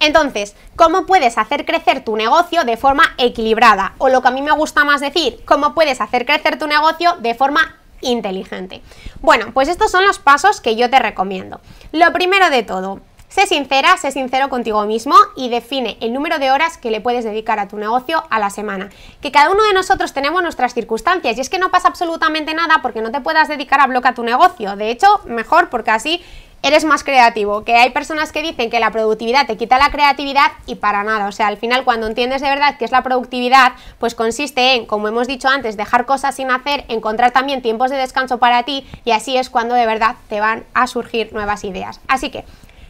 [0.00, 3.94] Entonces, ¿cómo puedes hacer crecer tu negocio de forma equilibrada?
[3.98, 7.16] O lo que a mí me gusta más decir, ¿cómo puedes hacer crecer tu negocio
[7.20, 8.82] de forma inteligente.
[9.20, 11.60] Bueno, pues estos son los pasos que yo te recomiendo.
[11.92, 16.50] Lo primero de todo, Sé sincera, sé sincero contigo mismo y define el número de
[16.50, 18.88] horas que le puedes dedicar a tu negocio a la semana.
[19.20, 22.80] Que cada uno de nosotros tenemos nuestras circunstancias y es que no pasa absolutamente nada
[22.80, 24.76] porque no te puedas dedicar a bloque a tu negocio.
[24.76, 26.22] De hecho, mejor porque así
[26.62, 30.50] eres más creativo, que hay personas que dicen que la productividad te quita la creatividad
[30.66, 33.74] y para nada, o sea, al final cuando entiendes de verdad qué es la productividad,
[33.98, 37.96] pues consiste en, como hemos dicho antes, dejar cosas sin hacer, encontrar también tiempos de
[37.96, 42.00] descanso para ti y así es cuando de verdad te van a surgir nuevas ideas.
[42.08, 42.44] Así que,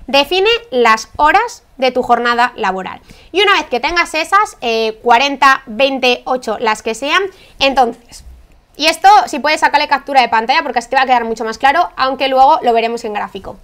[0.09, 3.01] define las horas de tu jornada laboral.
[3.31, 4.57] Y una vez que tengas esas,
[5.03, 7.23] 40, 28, las que sean,
[7.61, 8.25] entonces
[8.79, 11.45] y esto, si puedes sacarle captura de pantalla porque así te va a quedar mucho
[11.45, 13.59] más claro, aunque luego lo veremos en gráfico.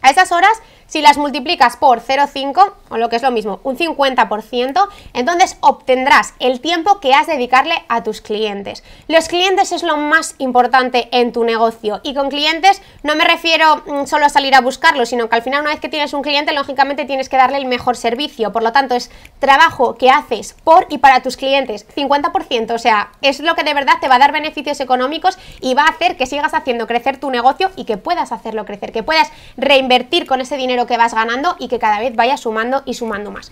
[0.00, 0.52] A esas horas
[0.86, 6.34] si las multiplicas por 0,5, o lo que es lo mismo, un 50%, entonces obtendrás
[6.38, 8.82] el tiempo que has de dedicarle a tus clientes.
[9.08, 13.82] Los clientes es lo más importante en tu negocio y con clientes no me refiero
[13.86, 16.22] mm, solo a salir a buscarlos, sino que al final una vez que tienes un
[16.22, 18.52] cliente, lógicamente tienes que darle el mejor servicio.
[18.52, 23.10] Por lo tanto, es trabajo que haces por y para tus clientes, 50%, o sea,
[23.20, 26.16] es lo que de verdad te va a dar beneficios económicos y va a hacer
[26.16, 30.40] que sigas haciendo crecer tu negocio y que puedas hacerlo crecer, que puedas reinvertir con
[30.40, 33.50] ese dinero que vas ganando y que cada vez vaya sumando y sumando más.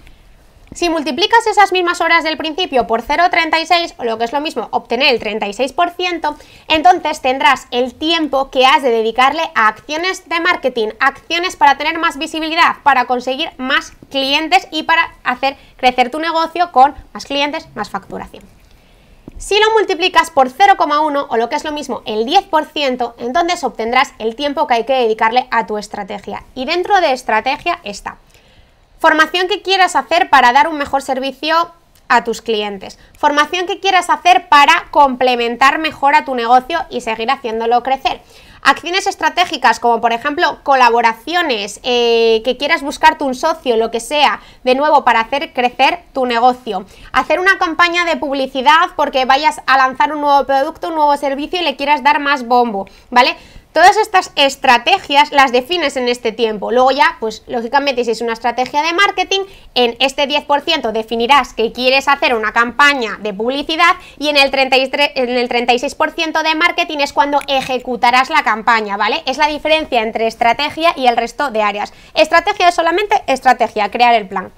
[0.74, 4.68] Si multiplicas esas mismas horas del principio por 0,36, o lo que es lo mismo,
[4.70, 6.34] obtener el 36%,
[6.68, 11.98] entonces tendrás el tiempo que has de dedicarle a acciones de marketing, acciones para tener
[11.98, 17.68] más visibilidad, para conseguir más clientes y para hacer crecer tu negocio con más clientes,
[17.74, 18.42] más facturación.
[19.42, 24.14] Si lo multiplicas por 0,1 o lo que es lo mismo el 10%, entonces obtendrás
[24.20, 26.44] el tiempo que hay que dedicarle a tu estrategia.
[26.54, 28.18] Y dentro de estrategia está
[29.00, 31.72] formación que quieras hacer para dar un mejor servicio
[32.06, 37.28] a tus clientes, formación que quieras hacer para complementar mejor a tu negocio y seguir
[37.28, 38.20] haciéndolo crecer.
[38.62, 44.40] Acciones estratégicas como por ejemplo colaboraciones, eh, que quieras buscarte un socio, lo que sea,
[44.62, 46.84] de nuevo para hacer crecer tu negocio.
[47.12, 51.60] Hacer una campaña de publicidad porque vayas a lanzar un nuevo producto, un nuevo servicio
[51.60, 53.36] y le quieras dar más bombo, ¿vale?
[53.72, 56.70] Todas estas estrategias las defines en este tiempo.
[56.72, 59.40] Luego ya, pues lógicamente, si es una estrategia de marketing,
[59.74, 65.12] en este 10% definirás que quieres hacer una campaña de publicidad y en el, 33,
[65.14, 69.22] en el 36% de marketing es cuando ejecutarás la campaña, ¿vale?
[69.24, 71.94] Es la diferencia entre estrategia y el resto de áreas.
[72.12, 74.52] Estrategia es solamente estrategia, crear el plan.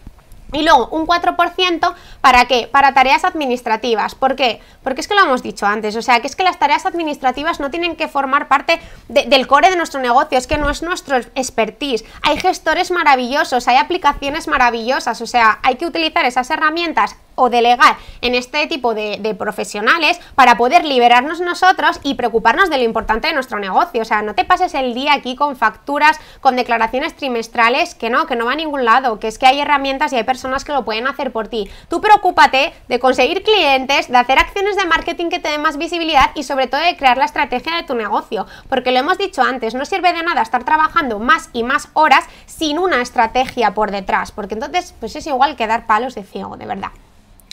[0.53, 1.95] Y luego un 4%
[2.25, 2.71] para qué?
[2.73, 4.15] Para tareas administrativas.
[4.15, 4.59] ¿Por qué?
[4.83, 7.61] Porque es que lo hemos dicho antes, o sea, que es que las tareas administrativas
[7.61, 11.19] no tienen que formar parte del core de nuestro negocio, es que no es nuestro
[11.19, 12.03] expertise.
[12.23, 17.97] Hay gestores maravillosos, hay aplicaciones maravillosas, o sea, hay que utilizar esas herramientas o delegar
[18.21, 23.35] en este tipo de, profesionales para poder liberarnos nosotros y preocuparnos de lo importante de
[23.35, 24.03] nuestro negocio.
[24.03, 28.27] O sea, no te pases el día aquí con facturas, con declaraciones trimestrales, que no,
[28.27, 30.73] que no va a ningún lado, que es que hay herramientas y hay personas que
[30.73, 31.69] lo pueden hacer por ti.
[31.89, 36.31] Tú preocúpate de conseguir clientes, de hacer acciones de marketing que te den más visibilidad
[36.35, 38.47] y sobre todo de crear la estrategia de tu negocio.
[38.69, 42.25] Porque lo hemos dicho antes, no sirve de nada estar trabajando más y más horas
[42.47, 46.57] sin una estrategia por detrás, porque entonces pues es igual que dar palos de ciego,
[46.57, 46.91] de verdad.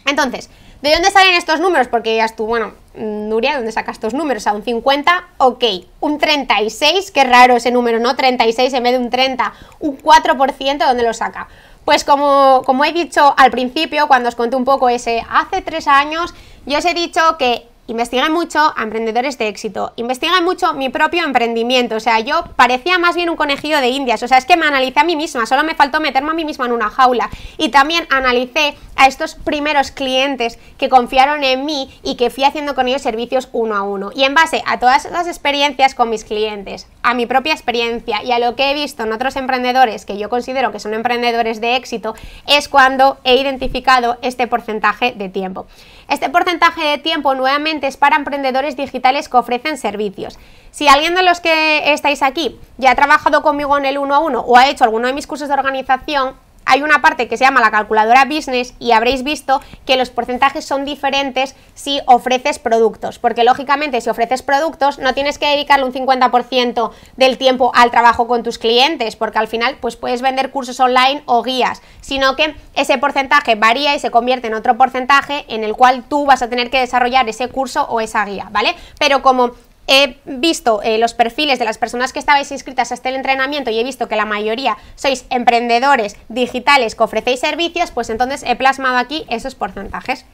[0.05, 0.49] Entonces,
[0.81, 1.87] ¿de dónde salen estos números?
[1.87, 4.47] Porque ya tú, bueno, Nuria, ¿de dónde sacas estos números?
[4.47, 5.63] A un 50, ok.
[6.01, 8.15] Un 36, qué raro ese número, ¿no?
[8.15, 9.53] 36 en vez de un 30.
[9.79, 11.47] Un 4%, ¿de dónde lo saca?
[11.85, 15.87] Pues como, como he dicho al principio, cuando os conté un poco ese, hace tres
[15.87, 16.33] años,
[16.65, 21.23] yo os he dicho que investigué mucho a emprendedores de éxito, investigué mucho mi propio
[21.25, 24.55] emprendimiento, o sea, yo parecía más bien un conejillo de indias, o sea, es que
[24.55, 27.29] me analicé a mí misma, solo me faltó meterme a mí misma en una jaula
[27.57, 32.75] y también analicé a estos primeros clientes que confiaron en mí y que fui haciendo
[32.75, 34.11] con ellos servicios uno a uno.
[34.13, 38.31] Y en base a todas esas experiencias con mis clientes, a mi propia experiencia y
[38.31, 41.77] a lo que he visto en otros emprendedores que yo considero que son emprendedores de
[41.77, 42.13] éxito,
[42.47, 45.65] es cuando he identificado este porcentaje de tiempo.
[46.07, 50.37] Este porcentaje de tiempo nuevamente para emprendedores digitales que ofrecen servicios.
[50.71, 54.19] Si alguien de los que estáis aquí ya ha trabajado conmigo en el 1 a
[54.19, 57.43] 1 o ha hecho alguno de mis cursos de organización, hay una parte que se
[57.43, 63.19] llama la calculadora business y habréis visto que los porcentajes son diferentes si ofreces productos,
[63.19, 68.27] porque lógicamente si ofreces productos no tienes que dedicarle un 50% del tiempo al trabajo
[68.27, 72.55] con tus clientes, porque al final pues puedes vender cursos online o guías, sino que
[72.73, 76.49] ese porcentaje varía y se convierte en otro porcentaje en el cual tú vas a
[76.49, 78.75] tener que desarrollar ese curso o esa guía, ¿vale?
[78.99, 79.51] Pero como
[79.87, 83.79] he visto eh, los perfiles de las personas que estabais inscritas a este entrenamiento y
[83.79, 88.97] he visto que la mayoría sois emprendedores digitales que ofrecéis servicios, pues entonces he plasmado
[88.97, 90.25] aquí esos porcentajes.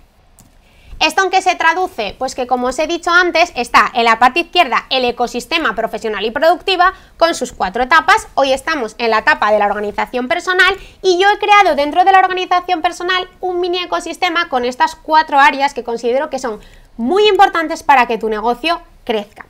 [1.00, 2.16] ¿Esto en qué se traduce?
[2.18, 6.26] Pues que como os he dicho antes, está en la parte izquierda el ecosistema profesional
[6.26, 8.28] y productiva con sus cuatro etapas.
[8.34, 12.12] Hoy estamos en la etapa de la organización personal y yo he creado dentro de
[12.12, 16.60] la organización personal un mini ecosistema con estas cuatro áreas que considero que son
[16.98, 19.46] muy importantes para que tu negocio crezca.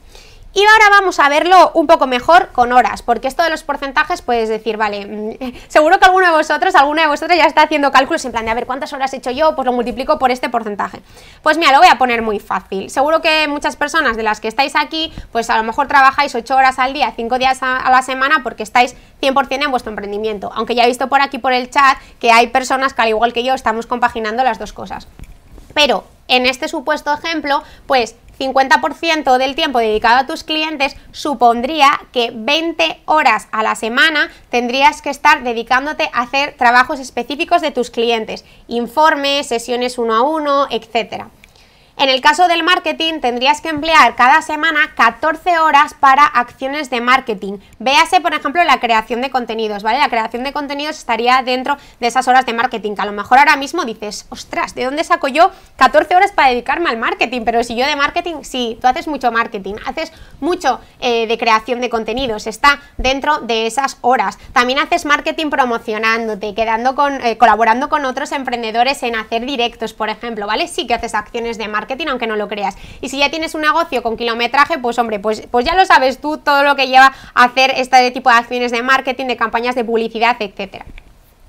[0.53, 4.23] Y ahora vamos a verlo un poco mejor con horas, porque esto de los porcentajes
[4.23, 7.91] puedes decir, vale, mm, seguro que alguno de vosotros, alguna de vosotros ya está haciendo
[7.91, 10.31] cálculos en plan de a ver cuántas horas he hecho yo, pues lo multiplico por
[10.31, 11.01] este porcentaje.
[11.43, 12.89] Pues mira, lo voy a poner muy fácil.
[12.89, 16.55] Seguro que muchas personas de las que estáis aquí, pues a lo mejor trabajáis 8
[16.55, 20.49] horas al día, 5 días a, la semana, porque estáis 100% en vuestro emprendimiento.
[20.55, 23.31] Aunque ya he visto por aquí por el chat que hay personas que al igual
[23.31, 25.07] que yo estamos compaginando las dos cosas.
[25.75, 32.31] Pero en este supuesto ejemplo, pues 50% del tiempo dedicado a tus clientes supondría que
[32.33, 37.89] 20 horas a la semana tendrías que estar dedicándote a hacer trabajos específicos de tus
[37.89, 41.29] clientes, informes, sesiones uno a uno, etcétera.
[41.99, 47.01] En el caso del marketing tendrías que emplear cada semana 14 horas para acciones de
[47.01, 47.57] marketing.
[47.79, 49.97] Véase, por ejemplo, la creación de contenidos, ¿vale?
[49.97, 53.39] La creación de contenidos estaría dentro de esas horas de marketing, que a lo mejor
[53.39, 57.41] ahora mismo dices, ostras, ¿de dónde saco yo 14 horas para dedicarme al marketing?
[57.43, 61.81] Pero si yo de marketing, sí, tú haces mucho marketing, haces mucho eh, de creación
[61.81, 64.37] de contenidos, está dentro de esas horas.
[64.53, 70.09] También haces marketing promocionándote, quedando con, eh, colaborando con otros emprendedores en hacer directos, por
[70.09, 70.67] ejemplo, ¿vale?
[70.67, 72.75] Sí que haces acciones de marketing aunque no lo creas.
[73.01, 76.19] Y si ya tienes un negocio con kilometraje, pues hombre, pues, pues ya lo sabes
[76.19, 79.75] tú todo lo que lleva a hacer este tipo de acciones de marketing, de campañas
[79.75, 80.85] de publicidad, etcétera.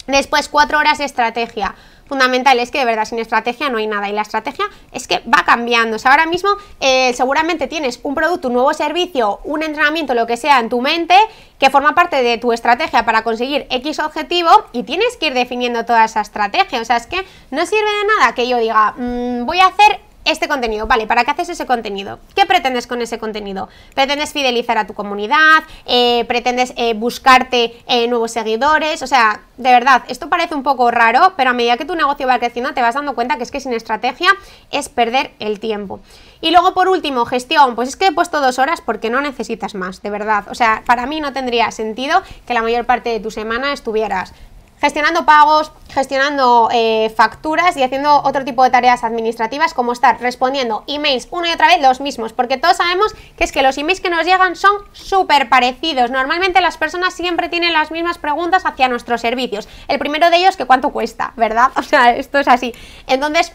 [0.09, 1.75] Después, cuatro horas de estrategia.
[2.09, 5.19] fundamental es que de verdad sin estrategia no hay nada y la estrategia es que
[5.29, 5.97] va cambiando.
[5.97, 6.49] O sea, ahora mismo
[6.81, 10.81] eh, seguramente tienes un producto, un nuevo servicio, un entrenamiento, lo que sea en tu
[10.81, 11.15] mente
[11.59, 15.85] que forma parte de tu estrategia para conseguir X objetivo y tienes que ir definiendo
[15.85, 16.81] toda esa estrategia.
[16.81, 20.01] O sea, es que no sirve de nada que yo diga, mm, voy a hacer
[20.31, 20.87] este contenido.
[20.87, 22.19] Vale, ¿para qué haces ese contenido?
[22.35, 23.69] ¿Qué pretendes con ese contenido?
[23.95, 25.65] ¿Pretendes fidelizar a tu comunidad?
[25.87, 29.03] Eh, ¿Pretendes eh, buscarte eh, nuevos seguidores?
[29.03, 32.27] O sea, de verdad, esto parece un poco raro, pero a medida que tu negocio
[32.27, 34.31] va creciendo te vas dando cuenta que es que sin estrategia
[34.71, 36.01] es perder el tiempo.
[36.41, 37.75] Y luego, por último, gestión.
[37.75, 40.45] Pues es que he puesto dos horas porque no necesitas más, de verdad.
[40.51, 44.33] O sea, para mí no tendría sentido que la mayor parte de tu semana estuvieras
[44.81, 50.85] gestionando pagos, gestionando eh, facturas y haciendo otro tipo de tareas administrativas como estar respondiendo
[50.87, 54.01] emails una y otra vez los mismos, porque todos sabemos que es que los emails
[54.01, 56.11] que nos llegan son súper parecidos.
[56.11, 59.69] Normalmente las personas siempre tienen las mismas preguntas hacia nuestros servicios.
[59.89, 61.71] El primero de ellos que cuánto cuesta, ¿verdad?
[61.79, 62.75] O sea, esto es así.
[63.07, 63.53] Entonces,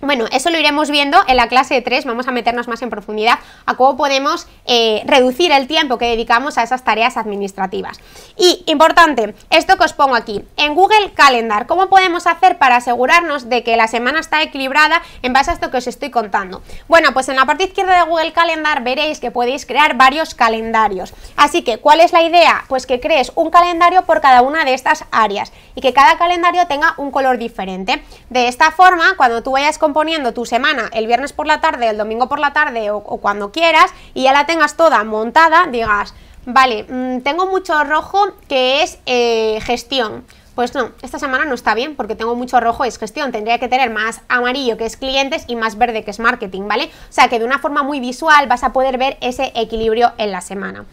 [0.00, 3.38] bueno, eso lo iremos viendo en la clase 3, vamos a meternos más en profundidad
[3.64, 7.98] a cómo podemos eh, reducir el tiempo que dedicamos a esas tareas administrativas.
[8.36, 13.48] Y, importante, esto que os pongo aquí, en Google Calendar, ¿cómo podemos hacer para asegurarnos
[13.48, 16.62] de que la semana está equilibrada en base a esto que os estoy contando?
[16.88, 21.14] Bueno, pues en la parte izquierda de Google Calendar veréis que podéis crear varios calendarios.
[21.36, 22.64] Así que, ¿cuál es la idea?
[22.68, 26.66] Pues que crees un calendario por cada una de estas áreas y que cada calendario
[26.66, 28.02] tenga un color diferente.
[28.30, 31.96] De esta forma, cuando tú vayas componiendo tu semana el viernes por la tarde, el
[31.96, 36.12] domingo por la tarde o, cuando quieras y ya la tengas toda montada, digas,
[36.44, 40.24] vale, mm, tengo mucho rojo que es eh, gestión.
[40.56, 43.30] Pues no, esta semana no está bien porque tengo mucho rojo, es gestión.
[43.30, 46.86] Tendría que tener más amarillo que es clientes y más verde que es marketing, ¿vale?
[46.86, 50.32] O sea que de una forma muy visual vas a poder ver ese equilibrio en
[50.32, 50.84] la semana.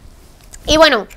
[0.68, 1.08] Y bueno,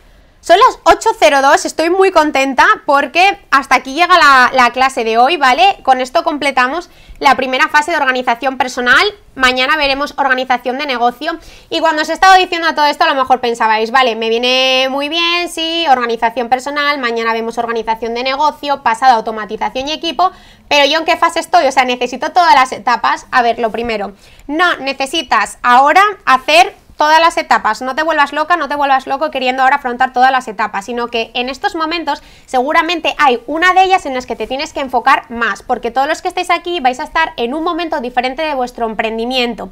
[0.48, 4.18] son las 8.02, estoy muy contenta porque hasta aquí llega
[4.54, 5.76] la, clase de hoy, ¿vale?
[5.84, 6.90] Con esto completamos
[7.20, 11.38] la primera fase de organización personal, mañana veremos organización de negocio.
[11.70, 14.88] Y cuando os he estado diciendo todo esto a lo mejor pensabais, vale, me viene
[14.90, 20.32] muy bien, sí, organización personal, mañana vemos organización de negocio, pasado automatización y equipo,
[20.70, 23.70] pero yo en qué fase estoy, o sea, necesito todas las etapas, a ver, lo
[23.70, 24.14] primero,
[24.48, 29.32] no necesitas ahora hacer todas las etapas, no te vuelvas loca, no te vuelvas loco
[29.32, 33.84] queriendo ahora afrontar todas las etapas, sino que en estos momentos seguramente hay una de
[33.84, 36.80] ellas en las que te tienes que enfocar más, porque todos los que estáis aquí
[36.80, 39.70] vais a estar en un momento diferente de vuestro emprendimiento.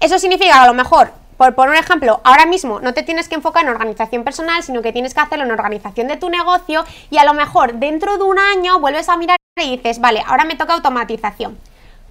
[0.00, 3.34] Eso significa a lo mejor por poner un ejemplo, ahora mismo no te tienes que
[3.34, 7.18] enfocar en organización personal, sino que tienes que hacerlo en organización de tu negocio y
[7.18, 10.56] a lo mejor dentro de un año vuelves a mirar y dices, vale, ahora me
[10.56, 11.58] toca automatización.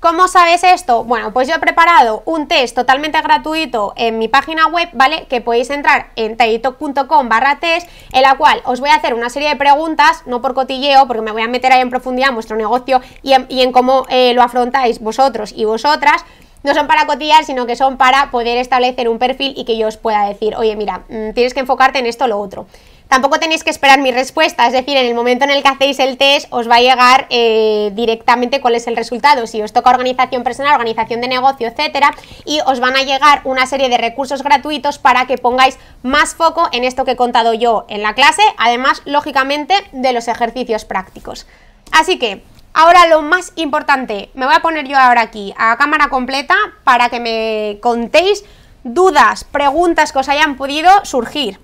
[0.03, 1.05] ¿Cómo sabes esto?
[1.05, 5.27] Bueno, pues yo he preparado un test totalmente gratuito en mi página web, ¿vale?
[5.29, 9.29] Que podéis entrar en taitok.com barra test, en la cual os voy a hacer una
[9.29, 12.35] serie de preguntas, no por cotilleo, porque me voy a meter ahí en profundidad en
[12.35, 16.25] vuestro negocio y en, cómo eh, lo afrontáis vosotros y vosotras,
[16.63, 19.87] no son para cotillar, sino que son para poder establecer un perfil y que yo
[19.87, 22.65] os pueda decir, oye, mira, mm, tienes que enfocarte en esto o lo otro.
[23.07, 25.99] Tampoco tenéis que esperar mi respuesta, es decir, en el momento en el que hacéis
[25.99, 29.91] el test os va a llegar eh, directamente cuál es el resultado, si os toca
[29.91, 32.11] organización personal, organización de negocio, etcétera,
[32.45, 36.69] y os van a llegar una serie de recursos gratuitos para que pongáis más foco
[36.71, 41.45] en esto que he contado yo en la clase, además, lógicamente, de los ejercicios prácticos.
[41.91, 42.43] Así que,
[42.73, 47.09] ahora lo más importante, me voy a poner yo ahora aquí a cámara completa para
[47.09, 48.43] que me contéis
[48.83, 51.59] dudas, preguntas que os hayan podido surgir.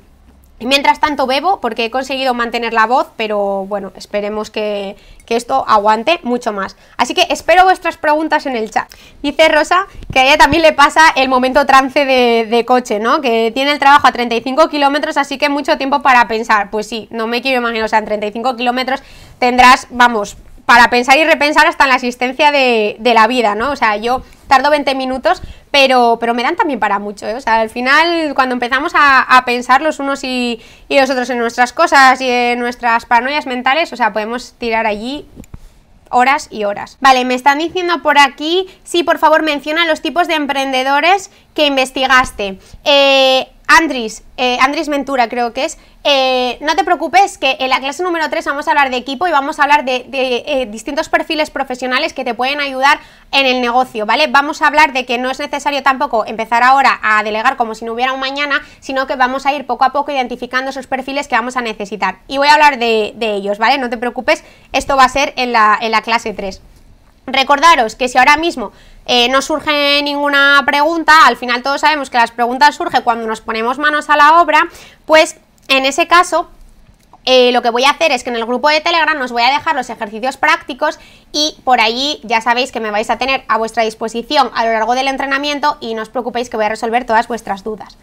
[0.60, 4.96] Mientras tanto bebo porque he conseguido mantener la voz, pero bueno, esperemos que,
[5.30, 6.76] esto aguante mucho más.
[6.98, 8.92] Así que espero vuestras preguntas en el chat.
[9.22, 13.22] Dice Rosa que a ella también le pasa el momento trance de, de coche, ¿no?
[13.22, 16.72] Que tiene el trabajo a 35 kilómetros, así que mucho tiempo para pensar.
[16.72, 19.04] Pues sí, no me quiero imaginar, o sea, en 35 kilómetros
[19.38, 20.36] tendrás, vamos,
[20.70, 23.72] para pensar y repensar hasta en la existencia de, la vida, ¿no?
[23.72, 25.42] O sea, yo tardo 20 minutos,
[25.72, 27.34] pero, pero me dan también para mucho, ¿eh?
[27.34, 31.74] O sea, al final, cuando empezamos a, pensar los unos y, los otros en nuestras
[31.74, 35.26] cosas y en nuestras paranoias mentales, o sea, podemos tirar allí
[36.12, 37.00] horas y horas.
[37.02, 41.66] Vale, me están diciendo por aquí, sí, por favor, menciona los tipos de emprendedores que
[41.66, 42.60] investigaste.
[42.84, 44.58] Eh, Andris, eh,
[44.88, 48.68] Ventura creo que es, eh, no te preocupes que en la clase número 3 vamos
[48.68, 52.34] a hablar de equipo y vamos a hablar de, eh, distintos perfiles profesionales que te
[52.34, 53.00] pueden ayudar
[53.32, 54.26] en el negocio, ¿vale?
[54.26, 57.86] Vamos a hablar de que no es necesario tampoco empezar ahora a delegar como si
[57.86, 61.28] no hubiera un mañana, sino que vamos a ir poco a poco identificando esos perfiles
[61.28, 62.18] que vamos a necesitar.
[62.28, 63.78] Y voy a hablar de, ellos, ¿vale?
[63.78, 64.44] No te preocupes,
[64.74, 66.60] esto va a ser en la, en la clase 3.
[67.28, 68.72] Recordaros que si ahora mismo
[69.12, 73.42] eh, no surge ninguna pregunta, al final todos sabemos que las preguntas surgen cuando nos
[73.42, 74.70] ponemos manos a la obra,
[75.08, 75.38] pues
[75.68, 76.48] en ese caso
[77.26, 79.42] eh, lo que voy a hacer es que en el grupo de Telegram os voy
[79.42, 81.00] a dejar los ejercicios prácticos
[81.32, 84.74] y por allí ya sabéis que me vais a tener a vuestra disposición a lo
[84.74, 87.98] largo del entrenamiento y no os preocupéis que voy a resolver todas vuestras dudas.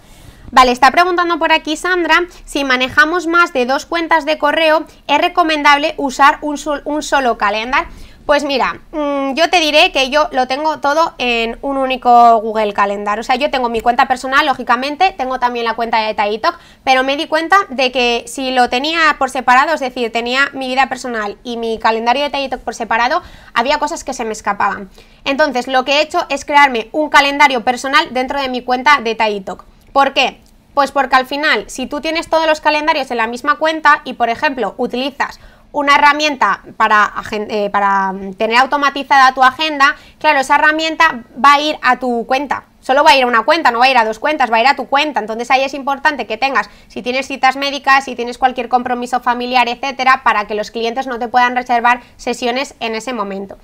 [0.50, 5.18] Vale, está preguntando por aquí Sandra, si manejamos más de dos cuentas de correo, ¿es
[5.18, 7.86] recomendable usar un, un solo calendar?
[8.27, 12.72] Pues mira, mm, yo te diré que yo lo tengo todo en un único Google
[12.72, 13.20] Calendar.
[13.20, 17.05] O sea, yo tengo mi cuenta personal, lógicamente, tengo también la cuenta de TikTok, pero
[17.05, 20.89] me di cuenta de que si lo tenía por separado, es decir, tenía mi vida
[20.89, 23.22] personal y mi calendario de TikTok por separado,
[23.55, 24.91] había cosas que se me escapaban.
[25.24, 29.14] Entonces, lo que he hecho es crearme un calendario personal dentro de mi cuenta de
[29.14, 29.64] TikTok.
[29.93, 30.41] ¿Por qué?
[30.74, 34.12] Pues porque al final, si tú tienes todos los calendarios en la misma cuenta y,
[34.12, 35.41] por ejemplo, utilizas
[35.77, 41.79] una herramienta para, eh, para tener automatizada tu agenda, claro, esa herramienta va a ir
[41.83, 42.64] a tu cuenta.
[42.81, 44.57] Solo va a ir a una cuenta, no va a ir a dos cuentas, va
[44.57, 45.20] a ir a tu cuenta.
[45.20, 49.68] Entonces ahí es importante que tengas, si tienes citas médicas, si tienes cualquier compromiso familiar,
[49.68, 53.59] etcétera, para que los clientes no te puedan reservar sesiones en ese momento.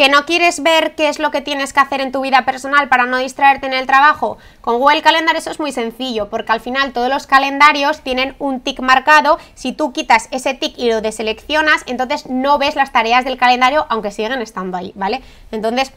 [0.00, 2.88] ¿Que no quieres ver qué es lo que tienes que hacer en tu vida personal
[2.88, 4.38] para no distraerte en el trabajo?
[4.62, 8.60] Con Google Calendar eso es muy sencillo, porque al final todos los calendarios tienen un
[8.60, 9.38] tick marcado.
[9.52, 13.84] Si tú quitas ese tick y lo deseleccionas, entonces no ves las tareas del calendario,
[13.90, 15.20] aunque siguen estando ahí, ¿vale?
[15.52, 15.92] Entonces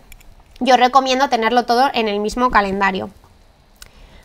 [0.60, 3.10] yo recomiendo tenerlo todo en el mismo calendario.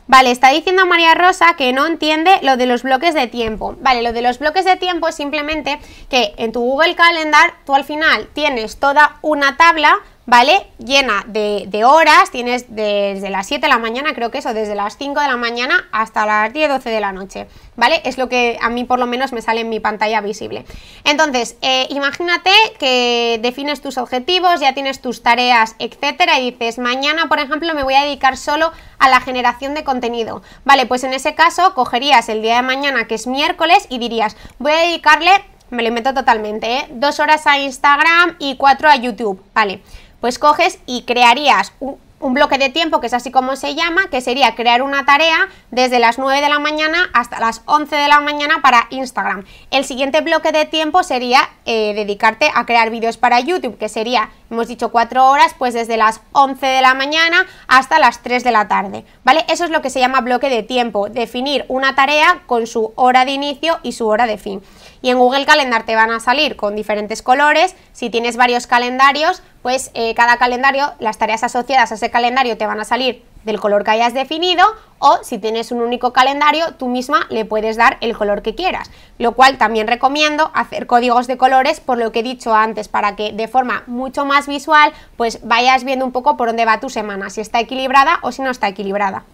[0.08, 3.76] Vale, está diciendo María Rosa que no entiende lo de los bloques de tiempo.
[3.82, 5.78] Vale, lo de los bloques de tiempo es simplemente
[6.08, 9.98] que en tu Google Calendar tú al final tienes toda una tabla
[10.28, 10.66] ¿vale?
[10.76, 14.98] Llena de, horas, tienes desde las 7 de la mañana, creo que eso, desde las
[14.98, 18.02] 5 de la mañana hasta las 10, 12 de la noche, ¿vale?
[18.04, 20.66] Es lo que a mí por lo menos me sale en mi pantalla visible.
[21.04, 27.26] Entonces, eh, imagínate que defines tus objetivos, ya tienes tus tareas, etcétera, y dices, mañana,
[27.28, 30.42] por ejemplo, me voy a dedicar solo a la generación de contenido.
[30.66, 34.36] Vale, pues en ese caso cogerías el día de mañana, que es miércoles, y dirías,
[34.58, 35.30] voy a dedicarle
[35.70, 36.86] me lo invento totalmente, ¿eh?
[36.92, 39.82] dos horas a Instagram y cuatro a YouTube, vale
[40.20, 41.98] pues coges y crearías un,
[42.34, 46.00] bloque de tiempo, que es así como se llama, que sería crear una tarea desde
[46.00, 49.44] las 9 de la mañana hasta las 11 de la mañana para Instagram.
[49.70, 54.30] El siguiente bloque de tiempo sería eh, dedicarte a crear vídeos para YouTube, que sería,
[54.50, 58.50] hemos dicho 4 horas, pues desde las 11 de la mañana hasta las 3 de
[58.50, 59.44] la tarde, ¿vale?
[59.48, 63.24] Eso es lo que se llama bloque de tiempo, definir una tarea con su hora
[63.24, 64.60] de inicio y su hora de fin.
[65.02, 69.42] Y en Google Calendar te van a salir con diferentes colores, si tienes varios calendarios,
[69.62, 73.60] pues eh, cada calendario, las tareas asociadas a ese calendario te van a salir del
[73.60, 74.64] color que hayas definido
[74.98, 78.90] o si tienes un único calendario, tú misma le puedes dar el color que quieras.
[79.18, 83.16] Lo cual también recomiendo hacer códigos de colores por lo que he dicho antes, para
[83.16, 86.90] que de forma mucho más visual pues vayas viendo un poco por dónde va tu
[86.90, 89.24] semana, si está equilibrada o si no está equilibrada.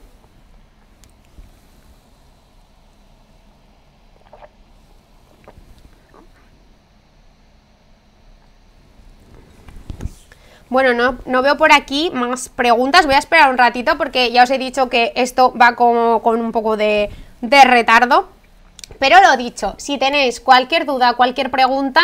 [10.70, 13.06] Bueno, no, veo por aquí más preguntas.
[13.06, 16.40] Voy a esperar un ratito porque ya os he dicho que esto va como con
[16.40, 17.10] un poco de,
[17.40, 18.28] de retardo.
[18.98, 22.00] Pero lo dicho, si tenéis cualquier duda, cualquier pregunta,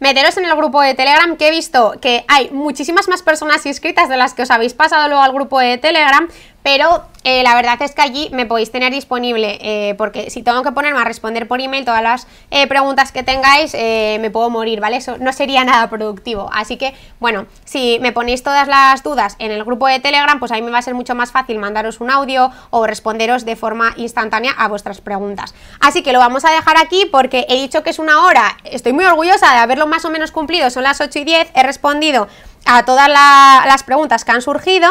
[0.00, 4.08] meteros en el grupo de Telegram, que he visto que hay muchísimas más personas inscritas
[4.08, 6.28] de las que os habéis pasado luego al grupo de Telegram,
[6.62, 10.62] pero eh, la verdad es que allí me podéis tener disponible, eh, porque si tengo
[10.62, 14.80] que ponerme a responder por email todas las eh, preguntas que tengáis, me puedo morir,
[14.80, 14.96] ¿vale?
[14.96, 16.50] Eso no sería nada productivo.
[16.52, 20.52] Así que, bueno, si me ponéis todas las dudas en el grupo de Telegram, pues
[20.52, 23.92] ahí me va a ser mucho más fácil mandaros un audio o responderos de forma
[23.96, 25.54] instantánea a vuestras preguntas.
[25.80, 28.92] Así que lo vamos a dejar aquí porque he dicho que es una hora, estoy
[28.92, 32.28] muy orgullosa de haberlo más o menos cumplido, son las 8 y 10, he respondido
[32.66, 34.88] a todas las preguntas que han surgido.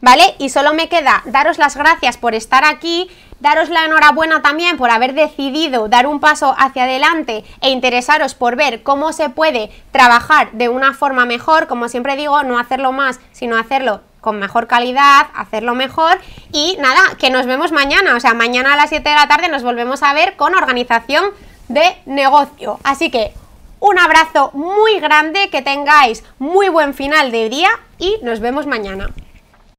[0.00, 0.34] ¿Vale?
[0.38, 3.08] Y solo me queda daros las gracias por estar aquí,
[3.40, 8.56] daros la enhorabuena también por haber decidido dar un paso hacia adelante e interesaros por
[8.56, 13.20] ver cómo se puede trabajar de una forma mejor, como siempre digo, no hacerlo más,
[13.32, 16.18] sino hacerlo con mejor calidad, hacerlo mejor
[16.52, 19.48] y nada, que nos vemos mañana, o sea, mañana a las 7 de la tarde
[19.48, 21.30] nos volvemos a ver con organización
[21.68, 22.80] de negocio.
[22.82, 23.32] Así que
[23.78, 29.10] un abrazo muy grande, que tengáis muy buen final de día y nos vemos mañana.